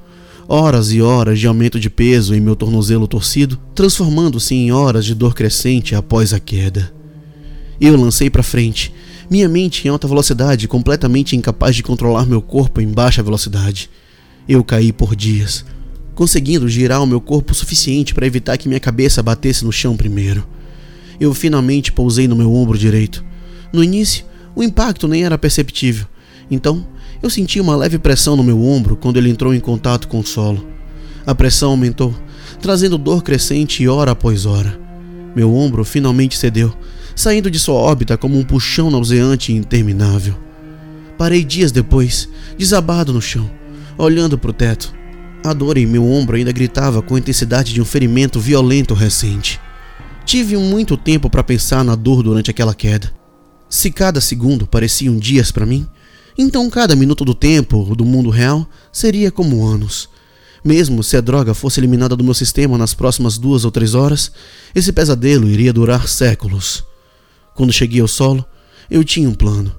Horas 0.48 0.92
e 0.92 1.02
horas 1.02 1.40
de 1.40 1.48
aumento 1.48 1.80
de 1.80 1.90
peso 1.90 2.34
em 2.34 2.40
meu 2.40 2.56
tornozelo 2.56 3.08
torcido, 3.08 3.60
transformando-se 3.76 4.56
em 4.56 4.72
horas 4.72 5.06
de 5.06 5.14
dor 5.14 5.36
crescente 5.36 5.94
após 5.94 6.34
a 6.34 6.40
queda. 6.40 6.94
Eu 7.80 7.98
lancei 7.98 8.30
para 8.30 8.42
frente, 8.42 8.94
minha 9.30 9.50
mente 9.50 9.86
em 9.86 9.92
alta 9.92 10.08
velocidade, 10.08 10.68
completamente 10.68 11.36
incapaz 11.36 11.76
de 11.76 11.84
controlar 11.84 12.26
meu 12.26 12.42
corpo 12.42 12.80
em 12.80 12.88
baixa 12.88 13.22
velocidade. 13.22 13.90
Eu 14.48 14.64
caí 14.64 14.94
por 14.94 15.16
dias, 15.16 15.66
conseguindo 16.18 16.68
girar 16.68 17.04
o 17.04 17.06
meu 17.06 17.22
corpo 17.22 17.52
o 17.52 17.56
suficiente 17.56 18.12
para 18.12 18.26
evitar 18.26 18.58
que 18.58 18.68
minha 18.68 18.80
cabeça 18.80 19.22
batesse 19.22 19.64
no 19.64 19.72
chão 19.72 19.96
primeiro. 19.96 20.48
Eu 21.20 21.32
finalmente 21.32 21.92
pousei 21.92 22.28
no 22.28 22.36
meu 22.36 22.52
ombro 22.52 22.76
direito. 22.76 23.24
No 23.72 23.84
início, 23.84 24.26
o 24.56 24.64
impacto 24.64 25.08
nem 25.08 25.24
era 25.24 25.38
perceptível, 25.38 26.08
então 26.50 26.88
eu 27.22 27.30
senti 27.30 27.62
uma 27.62 27.76
leve 27.76 28.00
pressão 28.00 28.36
no 28.36 28.42
meu 28.42 28.60
ombro 28.64 28.96
quando 28.96 29.18
ele 29.18 29.30
entrou 29.30 29.54
em 29.54 29.60
contato 29.60 30.08
com 30.08 30.20
o 30.20 30.26
solo. 30.26 30.68
A 31.24 31.36
pressão 31.36 31.70
aumentou, 31.70 32.16
trazendo 32.60 32.98
dor 32.98 33.22
crescente 33.22 33.88
hora 33.88 34.10
após 34.10 34.48
hora. 34.48 34.76
Meu 35.36 35.54
ombro 35.54 35.86
finalmente 35.86 36.36
cedeu, 36.36 36.76
saindo 37.16 37.52
de 37.52 37.60
sua 37.60 37.76
órbita 37.76 38.18
como 38.18 38.40
um 38.40 38.44
puxão 38.44 38.90
nauseante 38.90 39.52
e 39.52 39.56
interminável. 39.56 40.34
Parei 41.16 41.44
dias 41.44 41.72
depois, 41.72 42.28
desabado 42.58 43.14
no 43.14 43.22
chão, 43.22 43.48
olhando 44.00 44.36
para 44.36 44.50
o 44.50 44.54
teto, 44.54 44.97
a 45.50 45.54
dor 45.54 45.78
em 45.78 45.86
meu 45.86 46.06
ombro 46.06 46.38
ainda 46.38 46.52
gritava 46.52 47.02
com 47.02 47.16
a 47.16 47.20
intensidade 47.20 47.74
de 47.74 47.82
um 47.82 47.86
ferimento 47.86 48.40
violento 48.40 48.94
recente. 48.94 49.60
Tive 50.26 50.58
muito 50.58 50.98
tempo 50.98 51.30
para 51.30 51.44
pensar 51.44 51.84
na 51.84 51.96
dor 51.96 52.22
durante 52.22 52.52
aquela 52.52 52.76
queda. 52.76 53.14
Se 53.70 53.92
cada 53.92 54.22
segundo 54.22 54.68
pareciam 54.68 55.18
dias 55.18 55.52
para 55.52 55.66
mim, 55.66 55.88
então 56.38 56.70
cada 56.70 56.96
minuto 56.96 57.26
do 57.26 57.34
tempo 57.34 57.96
do 57.96 58.06
mundo 58.06 58.30
real 58.30 58.68
seria 58.92 59.32
como 59.32 59.66
anos. 59.66 60.10
Mesmo 60.64 61.04
se 61.04 61.16
a 61.16 61.22
droga 61.22 61.54
fosse 61.54 61.80
eliminada 61.80 62.16
do 62.16 62.24
meu 62.24 62.34
sistema 62.34 62.78
nas 62.78 62.94
próximas 62.94 63.38
duas 63.38 63.64
ou 63.64 63.72
três 63.72 63.96
horas, 63.96 64.32
esse 64.76 64.92
pesadelo 64.92 65.50
iria 65.50 65.72
durar 65.72 66.08
séculos. 66.08 66.84
Quando 67.56 67.72
cheguei 67.72 68.02
ao 68.02 68.08
solo, 68.08 68.46
eu 68.90 69.04
tinha 69.04 69.30
um 69.30 69.34
plano. 69.34 69.74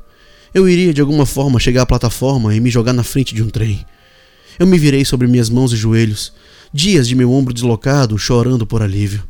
Eu 0.53 0.69
iria 0.69 0.95
de 0.95 1.01
alguma 1.01 1.27
forma 1.27 1.61
chegar 1.61 1.83
à 1.83 1.87
plataforma 1.87 2.55
e 2.55 2.61
me 2.61 2.71
jogar 2.71 2.93
na 2.93 3.05
frente 3.05 3.35
de 3.35 3.43
um 3.43 3.51
trem. 3.51 3.85
Eu 4.59 4.67
me 4.67 4.77
virei 4.77 5.05
sobre 5.05 5.29
minhas 5.29 5.49
mãos 5.49 5.73
e 5.73 5.77
joelhos, 5.77 6.33
dias 6.73 7.07
de 7.07 7.15
meu 7.15 7.33
ombro 7.33 7.55
deslocado, 7.55 8.19
chorando 8.19 8.67
por 8.67 8.83
alívio. 8.83 9.23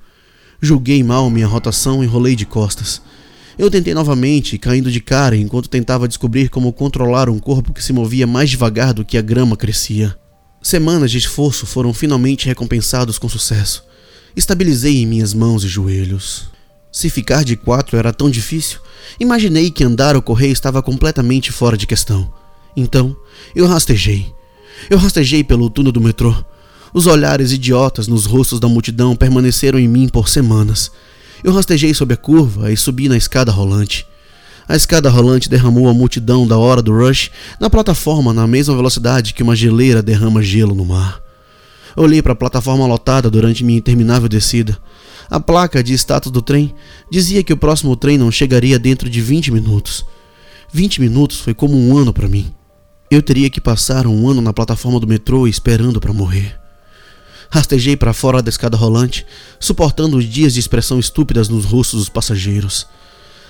Julguei 0.61 1.03
mal 1.03 1.29
minha 1.29 1.47
rotação 1.47 2.03
e 2.03 2.07
rolei 2.07 2.35
de 2.35 2.47
costas. 2.47 3.03
Eu 3.59 3.71
tentei 3.71 3.93
novamente, 3.93 4.57
caindo 4.57 4.91
de 4.91 5.01
cara 5.01 5.37
enquanto 5.37 5.69
tentava 5.69 6.09
descobrir 6.09 6.49
como 6.49 6.73
controlar 6.73 7.29
um 7.29 7.39
corpo 7.39 7.75
que 7.75 7.83
se 7.83 7.93
movia 7.93 8.27
mais 8.27 8.49
devagar 8.49 8.95
do 8.95 9.05
que 9.05 9.19
a 9.19 9.23
grama 9.23 9.57
crescia. 9.57 10.17
Semanas 10.63 11.11
de 11.11 11.19
esforço 11.19 11.67
foram 11.67 11.93
finalmente 11.93 12.47
recompensados 12.47 13.19
com 13.19 13.29
sucesso. 13.29 13.85
Estabilizei 14.35 15.03
em 15.03 15.07
minhas 15.07 15.35
mãos 15.35 15.63
e 15.65 15.69
joelhos. 15.69 16.51
Se 16.91 17.11
ficar 17.11 17.45
de 17.45 17.57
quatro 17.57 17.97
era 17.97 18.13
tão 18.13 18.31
difícil, 18.31 18.81
imaginei 19.21 19.71
que 19.71 19.85
andar 19.85 20.17
ou 20.17 20.23
correr 20.23 20.49
estava 20.49 20.83
completamente 20.83 21.53
fora 21.53 21.77
de 21.77 21.87
questão. 21.87 22.33
Então, 22.77 23.17
eu 23.55 23.67
rastejei. 23.67 24.38
Eu 24.91 24.99
rastejei 24.99 25.43
pelo 25.45 25.69
túnel 25.71 25.93
do 25.93 26.01
metrô. 26.01 26.35
Os 26.93 27.07
olhares 27.07 27.53
idiotas 27.53 28.09
nos 28.09 28.25
rostos 28.25 28.59
da 28.59 28.69
multidão 28.69 29.15
permaneceram 29.15 29.79
em 29.79 29.89
mim 29.89 30.09
por 30.09 30.29
semanas. 30.29 30.91
Eu 31.45 31.53
rastejei 31.53 31.93
sob 31.95 32.15
a 32.15 32.17
curva 32.17 32.73
e 32.73 32.77
subi 32.77 33.09
na 33.09 33.17
escada 33.17 33.53
rolante. 33.53 34.07
A 34.69 34.77
escada 34.77 35.09
rolante 35.09 35.49
derramou 35.49 35.89
a 35.89 35.95
multidão 35.95 36.47
da 36.47 36.59
hora 36.59 36.83
do 36.83 36.93
rush 36.93 37.31
na 37.59 37.71
plataforma 37.71 38.33
na 38.35 38.47
mesma 38.47 38.77
velocidade 38.77 39.33
que 39.33 39.43
uma 39.43 39.57
geleira 39.57 40.03
derrama 40.03 40.43
gelo 40.43 40.75
no 40.75 40.85
mar. 40.85 41.23
Olhei 41.97 42.23
para 42.23 42.33
a 42.33 42.37
plataforma 42.37 42.87
lotada 42.87 43.31
durante 43.31 43.65
minha 43.65 43.79
interminável 43.79 44.29
descida. 44.29 44.79
A 45.31 45.41
placa 45.41 45.83
de 45.83 45.95
status 45.95 46.31
do 46.31 46.43
trem 46.43 46.75
dizia 47.11 47.43
que 47.43 47.53
o 47.53 47.57
próximo 47.57 47.97
trem 47.97 48.17
não 48.17 48.31
chegaria 48.31 48.79
dentro 48.79 49.09
de 49.09 49.21
20 49.21 49.53
minutos. 49.53 50.05
20 50.73 51.01
minutos 51.01 51.41
foi 51.41 51.55
como 51.55 51.77
um 51.77 51.97
ano 51.97 52.13
para 52.13 52.29
mim. 52.29 52.53
Eu 53.11 53.23
teria 53.23 53.49
que 53.49 53.61
passar 53.61 54.07
um 54.07 54.29
ano 54.29 54.43
na 54.43 54.53
plataforma 54.53 55.01
do 55.01 55.07
metrô 55.07 55.47
esperando 55.47 55.99
para 55.99 56.13
morrer. 56.13 56.59
Rastejei 57.51 57.97
para 57.97 58.13
fora 58.13 58.43
da 58.43 58.51
escada 58.51 58.77
rolante, 58.77 59.25
suportando 59.59 60.19
os 60.19 60.25
dias 60.27 60.53
de 60.53 60.61
expressão 60.61 60.99
estúpidas 60.99 61.49
nos 61.49 61.65
rostos 61.65 62.01
dos 62.01 62.09
passageiros. 62.11 62.87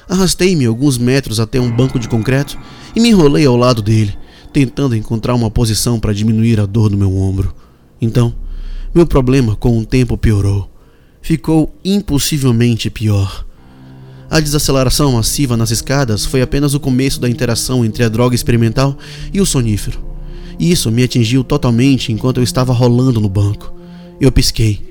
Arrastei-me 0.08 0.64
alguns 0.64 0.96
metros 0.96 1.40
até 1.40 1.60
um 1.60 1.70
banco 1.70 1.98
de 1.98 2.08
concreto 2.08 2.56
e 2.94 3.00
me 3.00 3.08
enrolei 3.08 3.44
ao 3.46 3.56
lado 3.56 3.82
dele, 3.82 4.16
tentando 4.52 4.94
encontrar 4.94 5.34
uma 5.34 5.50
posição 5.50 5.98
para 5.98 6.14
diminuir 6.14 6.60
a 6.60 6.66
dor 6.66 6.88
no 6.88 6.96
meu 6.96 7.16
ombro. 7.16 7.52
Então, 8.00 8.32
meu 8.94 9.06
problema 9.06 9.56
com 9.56 9.76
o 9.76 9.84
tempo 9.84 10.16
piorou. 10.16 10.70
Ficou 11.20 11.74
impossivelmente 11.84 12.88
pior. 12.88 13.44
A 14.30 14.40
desaceleração 14.40 15.12
massiva 15.12 15.56
nas 15.56 15.70
escadas 15.70 16.26
foi 16.26 16.42
apenas 16.42 16.74
o 16.74 16.80
começo 16.80 17.20
da 17.20 17.30
interação 17.30 17.84
entre 17.84 18.04
a 18.04 18.08
droga 18.08 18.34
experimental 18.34 18.96
e 19.32 19.40
o 19.40 19.46
sonífero. 19.46 20.04
Isso 20.58 20.90
me 20.90 21.02
atingiu 21.02 21.42
totalmente 21.42 22.12
enquanto 22.12 22.38
eu 22.38 22.44
estava 22.44 22.72
rolando 22.72 23.20
no 23.20 23.28
banco. 23.28 23.72
Eu 24.20 24.30
pisquei. 24.30 24.87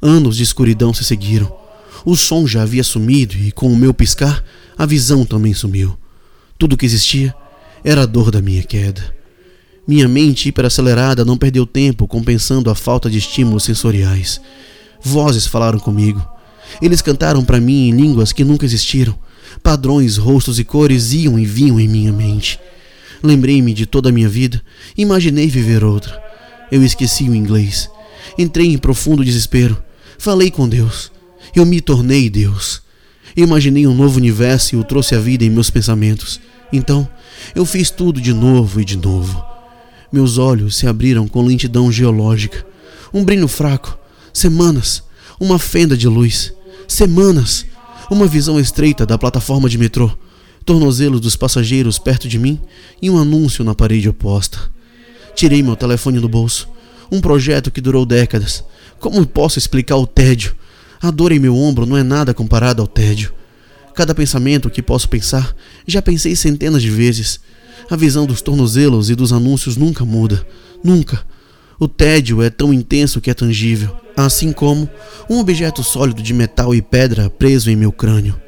Anos 0.00 0.36
de 0.36 0.42
escuridão 0.42 0.92
se 0.92 1.04
seguiram. 1.04 1.52
O 2.04 2.16
som 2.16 2.46
já 2.46 2.62
havia 2.62 2.84
sumido 2.84 3.34
e, 3.34 3.50
com 3.50 3.72
o 3.72 3.76
meu 3.76 3.92
piscar, 3.92 4.44
a 4.76 4.86
visão 4.86 5.24
também 5.24 5.54
sumiu. 5.54 5.96
Tudo 6.58 6.76
que 6.76 6.86
existia 6.86 7.34
era 7.82 8.02
a 8.02 8.06
dor 8.06 8.30
da 8.30 8.40
minha 8.40 8.62
queda. 8.62 9.14
Minha 9.86 10.08
mente 10.08 10.48
hiperacelerada 10.48 11.24
não 11.24 11.38
perdeu 11.38 11.64
tempo 11.64 12.08
compensando 12.08 12.70
a 12.70 12.74
falta 12.74 13.08
de 13.08 13.18
estímulos 13.18 13.64
sensoriais. 13.64 14.40
Vozes 15.00 15.46
falaram 15.46 15.78
comigo. 15.78 16.26
Eles 16.82 17.00
cantaram 17.00 17.44
para 17.44 17.60
mim 17.60 17.88
em 17.88 17.92
línguas 17.92 18.32
que 18.32 18.44
nunca 18.44 18.64
existiram. 18.64 19.16
Padrões, 19.62 20.16
rostos 20.16 20.58
e 20.58 20.64
cores 20.64 21.12
iam 21.12 21.38
e 21.38 21.46
vinham 21.46 21.78
em 21.78 21.88
minha 21.88 22.12
mente. 22.12 22.58
Lembrei-me 23.22 23.72
de 23.72 23.86
toda 23.86 24.08
a 24.08 24.12
minha 24.12 24.28
vida, 24.28 24.62
imaginei 24.96 25.48
viver 25.48 25.84
outra. 25.84 26.20
Eu 26.70 26.84
esqueci 26.84 27.28
o 27.28 27.34
inglês. 27.34 27.88
Entrei 28.36 28.72
em 28.72 28.78
profundo 28.78 29.24
desespero. 29.24 29.82
Falei 30.18 30.50
com 30.50 30.68
Deus. 30.68 31.12
Eu 31.54 31.64
me 31.64 31.80
tornei 31.80 32.28
Deus. 32.28 32.82
Imaginei 33.36 33.86
um 33.86 33.94
novo 33.94 34.16
universo 34.18 34.74
e 34.74 34.78
o 34.78 34.84
trouxe 34.84 35.14
à 35.14 35.18
vida 35.18 35.44
em 35.44 35.50
meus 35.50 35.70
pensamentos. 35.70 36.40
Então, 36.72 37.08
eu 37.54 37.64
fiz 37.64 37.90
tudo 37.90 38.20
de 38.20 38.32
novo 38.32 38.80
e 38.80 38.84
de 38.84 38.96
novo. 38.96 39.44
Meus 40.10 40.38
olhos 40.38 40.76
se 40.76 40.86
abriram 40.86 41.28
com 41.28 41.44
lentidão 41.44 41.90
geológica. 41.90 42.64
Um 43.12 43.24
brilho 43.24 43.48
fraco. 43.48 43.98
Semanas. 44.32 45.02
Uma 45.38 45.58
fenda 45.58 45.96
de 45.96 46.08
luz. 46.08 46.52
Semanas. 46.88 47.66
Uma 48.10 48.26
visão 48.26 48.58
estreita 48.58 49.04
da 49.04 49.18
plataforma 49.18 49.68
de 49.68 49.76
metrô. 49.76 50.10
Tornozelos 50.64 51.20
dos 51.20 51.36
passageiros 51.36 51.98
perto 51.98 52.28
de 52.28 52.38
mim 52.38 52.60
e 53.00 53.10
um 53.10 53.18
anúncio 53.18 53.64
na 53.64 53.74
parede 53.74 54.08
oposta. 54.08 54.58
Tirei 55.34 55.62
meu 55.62 55.76
telefone 55.76 56.18
do 56.18 56.28
bolso. 56.28 56.68
Um 57.10 57.20
projeto 57.20 57.70
que 57.70 57.80
durou 57.80 58.06
décadas. 58.06 58.64
Como 58.98 59.26
posso 59.26 59.58
explicar 59.58 59.96
o 59.96 60.06
tédio? 60.06 60.54
A 61.00 61.10
dor 61.10 61.32
em 61.32 61.38
meu 61.38 61.56
ombro 61.56 61.86
não 61.86 61.96
é 61.96 62.02
nada 62.02 62.32
comparado 62.32 62.80
ao 62.80 62.88
tédio. 62.88 63.32
Cada 63.94 64.14
pensamento 64.14 64.70
que 64.70 64.82
posso 64.82 65.08
pensar, 65.08 65.54
já 65.86 66.02
pensei 66.02 66.34
centenas 66.36 66.82
de 66.82 66.90
vezes. 66.90 67.40
A 67.90 67.96
visão 67.96 68.26
dos 68.26 68.42
tornozelos 68.42 69.10
e 69.10 69.14
dos 69.14 69.32
anúncios 69.32 69.76
nunca 69.76 70.04
muda. 70.04 70.46
Nunca. 70.82 71.24
O 71.78 71.86
tédio 71.86 72.42
é 72.42 72.48
tão 72.48 72.72
intenso 72.72 73.20
que 73.20 73.30
é 73.30 73.34
tangível, 73.34 73.94
assim 74.16 74.52
como 74.52 74.88
um 75.28 75.38
objeto 75.38 75.84
sólido 75.84 76.22
de 76.22 76.32
metal 76.32 76.74
e 76.74 76.80
pedra 76.80 77.28
preso 77.28 77.70
em 77.70 77.76
meu 77.76 77.92
crânio. 77.92 78.40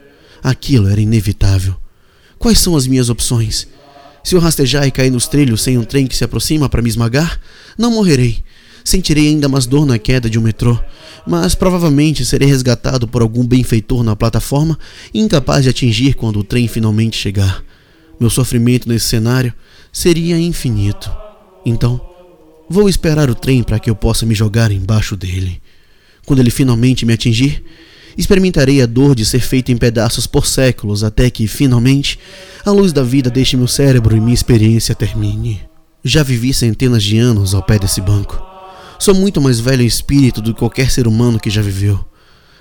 Aquilo 0.43 0.89
era 0.89 1.01
inevitável. 1.01 1.77
Quais 2.39 2.59
são 2.59 2.75
as 2.75 2.87
minhas 2.87 3.11
opções? 3.11 3.69
Se 4.25 4.35
eu 4.35 4.41
rastejar 4.41 4.87
e 4.87 4.91
cair 4.91 5.11
nos 5.11 5.27
trilhos 5.27 5.63
sem 5.63 5.77
um 5.77 5.85
trem 5.85 6.07
que 6.07 6.17
se 6.17 6.25
aproxima 6.25 6.69
para 6.69 6.83
me 6.83 6.89
esmagar, 6.89 7.41
não 7.77 7.91
morrerei. 7.91 8.43
Sentirei 8.89 9.29
ainda 9.29 9.51
mais 9.51 9.67
dor 9.67 9.85
na 9.85 9.99
queda 9.99 10.31
de 10.31 10.39
um 10.39 10.43
metrô, 10.43 10.81
mas 11.27 11.55
provavelmente 11.55 12.25
serei 12.25 12.49
resgatado 12.49 13.07
por 13.07 13.21
algum 13.21 13.47
benfeitor 13.47 14.03
na 14.03 14.17
plataforma, 14.17 14.79
incapaz 15.13 15.65
de 15.65 15.69
atingir 15.69 16.15
quando 16.15 16.39
o 16.39 16.43
trem 16.43 16.67
finalmente 16.67 17.15
chegar. 17.15 17.63
Meu 18.19 18.31
sofrimento 18.31 18.89
nesse 18.89 19.05
cenário 19.05 19.53
seria 19.93 20.41
infinito. 20.41 21.15
Então, 21.67 22.01
vou 22.67 22.89
esperar 22.89 23.29
o 23.29 23.35
trem 23.35 23.63
para 23.63 23.79
que 23.79 23.91
eu 23.91 23.95
possa 23.95 24.25
me 24.25 24.35
jogar 24.35 24.73
embaixo 24.73 25.19
dele. 25.19 25.61
Quando 26.25 26.39
ele 26.39 26.51
finalmente 26.51 27.05
me 27.05 27.13
atingir, 27.13 27.63
experimentarei 28.17 28.81
a 28.81 28.87
dor 28.87 29.15
de 29.15 29.27
ser 29.27 29.41
feito 29.41 29.71
em 29.71 29.77
pedaços 29.77 30.27
por 30.27 30.47
séculos 30.47 31.05
até 31.05 31.29
que, 31.29 31.47
finalmente, 31.47 32.19
a 32.65 32.71
luz 32.71 32.91
da 32.91 33.03
vida 33.03 33.29
deixe 33.29 33.55
meu 33.55 33.69
cérebro 33.69 34.17
e 34.17 34.21
minha 34.21 34.33
experiência 34.33 34.95
termine. 34.95 35.61
Já 36.03 36.23
vivi 36.23 36.55
centenas 36.55 37.03
de 37.03 37.19
anos 37.19 37.53
ao 37.53 37.63
pé 37.63 37.79
desse 37.79 38.01
banco. 38.01 38.48
Sou 38.99 39.15
muito 39.15 39.41
mais 39.41 39.61
velho 39.61 39.83
em 39.83 39.87
espírito 39.87 40.43
do 40.43 40.53
que 40.53 40.59
qualquer 40.59 40.91
ser 40.91 41.07
humano 41.07 41.39
que 41.39 41.49
já 41.49 41.63
viveu. 41.63 42.05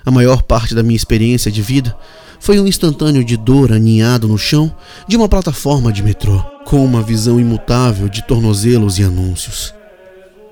A 0.06 0.10
maior 0.10 0.42
parte 0.42 0.72
da 0.72 0.84
minha 0.84 0.96
experiência 0.96 1.50
de 1.50 1.60
vida 1.60 1.96
foi 2.38 2.60
um 2.60 2.66
instantâneo 2.66 3.24
de 3.24 3.36
dor 3.36 3.72
aninhado 3.72 4.28
no 4.28 4.38
chão 4.38 4.72
de 5.08 5.16
uma 5.16 5.28
plataforma 5.28 5.92
de 5.92 6.02
metrô, 6.02 6.40
com 6.64 6.84
uma 6.84 7.02
visão 7.02 7.40
imutável 7.40 8.08
de 8.08 8.22
tornozelos 8.22 8.98
e 8.98 9.02
anúncios. 9.02 9.74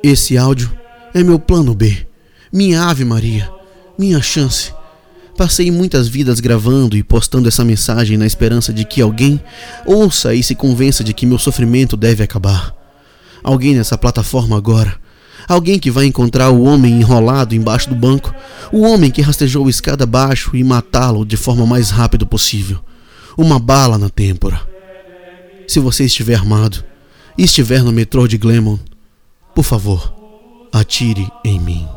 Esse 0.03 0.37
áudio 0.37 0.77
é 1.15 1.23
meu 1.23 1.39
plano 1.39 1.73
B, 1.73 2.07
minha 2.53 2.83
Ave 2.83 3.05
Maria, 3.05 3.49
minha 3.97 4.21
chance. 4.21 4.75
Passei 5.37 5.71
muitas 5.71 6.09
vidas 6.09 6.41
gravando 6.41 6.97
e 6.97 7.03
postando 7.03 7.47
essa 7.47 7.65
mensagem 7.65 8.17
na 8.17 8.27
esperança 8.27 8.73
de 8.73 8.85
que 8.85 9.01
alguém 9.01 9.41
ouça 9.87 10.35
e 10.35 10.43
se 10.43 10.55
convença 10.57 11.05
de 11.05 11.15
que 11.15 11.27
meu 11.27 11.39
sofrimento 11.39 11.97
deve 11.97 12.25
acabar. 12.25 12.75
Alguém 13.45 13.75
nessa 13.77 13.97
plataforma 13.97 14.57
agora 14.57 15.06
Alguém 15.49 15.79
que 15.79 15.91
vai 15.91 16.07
encontrar 16.07 16.51
o 16.51 16.63
homem 16.63 17.01
enrolado 17.01 17.55
embaixo 17.55 17.89
do 17.89 17.95
banco, 17.95 18.35
o 18.73 18.83
homem 18.83 19.11
que 19.11 19.23
rastejou 19.23 19.69
escada 19.69 20.05
abaixo 20.05 20.57
e 20.57 20.65
matá-lo 20.65 21.25
de 21.25 21.37
forma 21.37 21.65
mais 21.65 21.91
rápida 21.91 22.27
possível. 22.27 22.81
Uma 23.37 23.59
bala 23.59 23.97
na 23.97 24.09
têmpora. 24.09 24.61
Se 25.69 25.79
você 25.79 26.05
estiver 26.05 26.35
armado 26.35 26.85
e 27.39 27.45
estiver 27.45 27.83
no 27.83 27.93
metrô 27.93 28.27
de 28.27 28.39
Glemon, 28.39 28.79
por 29.55 29.65
favor, 29.65 30.13
atire 30.73 31.29
em 31.45 31.61
mim. 31.61 31.96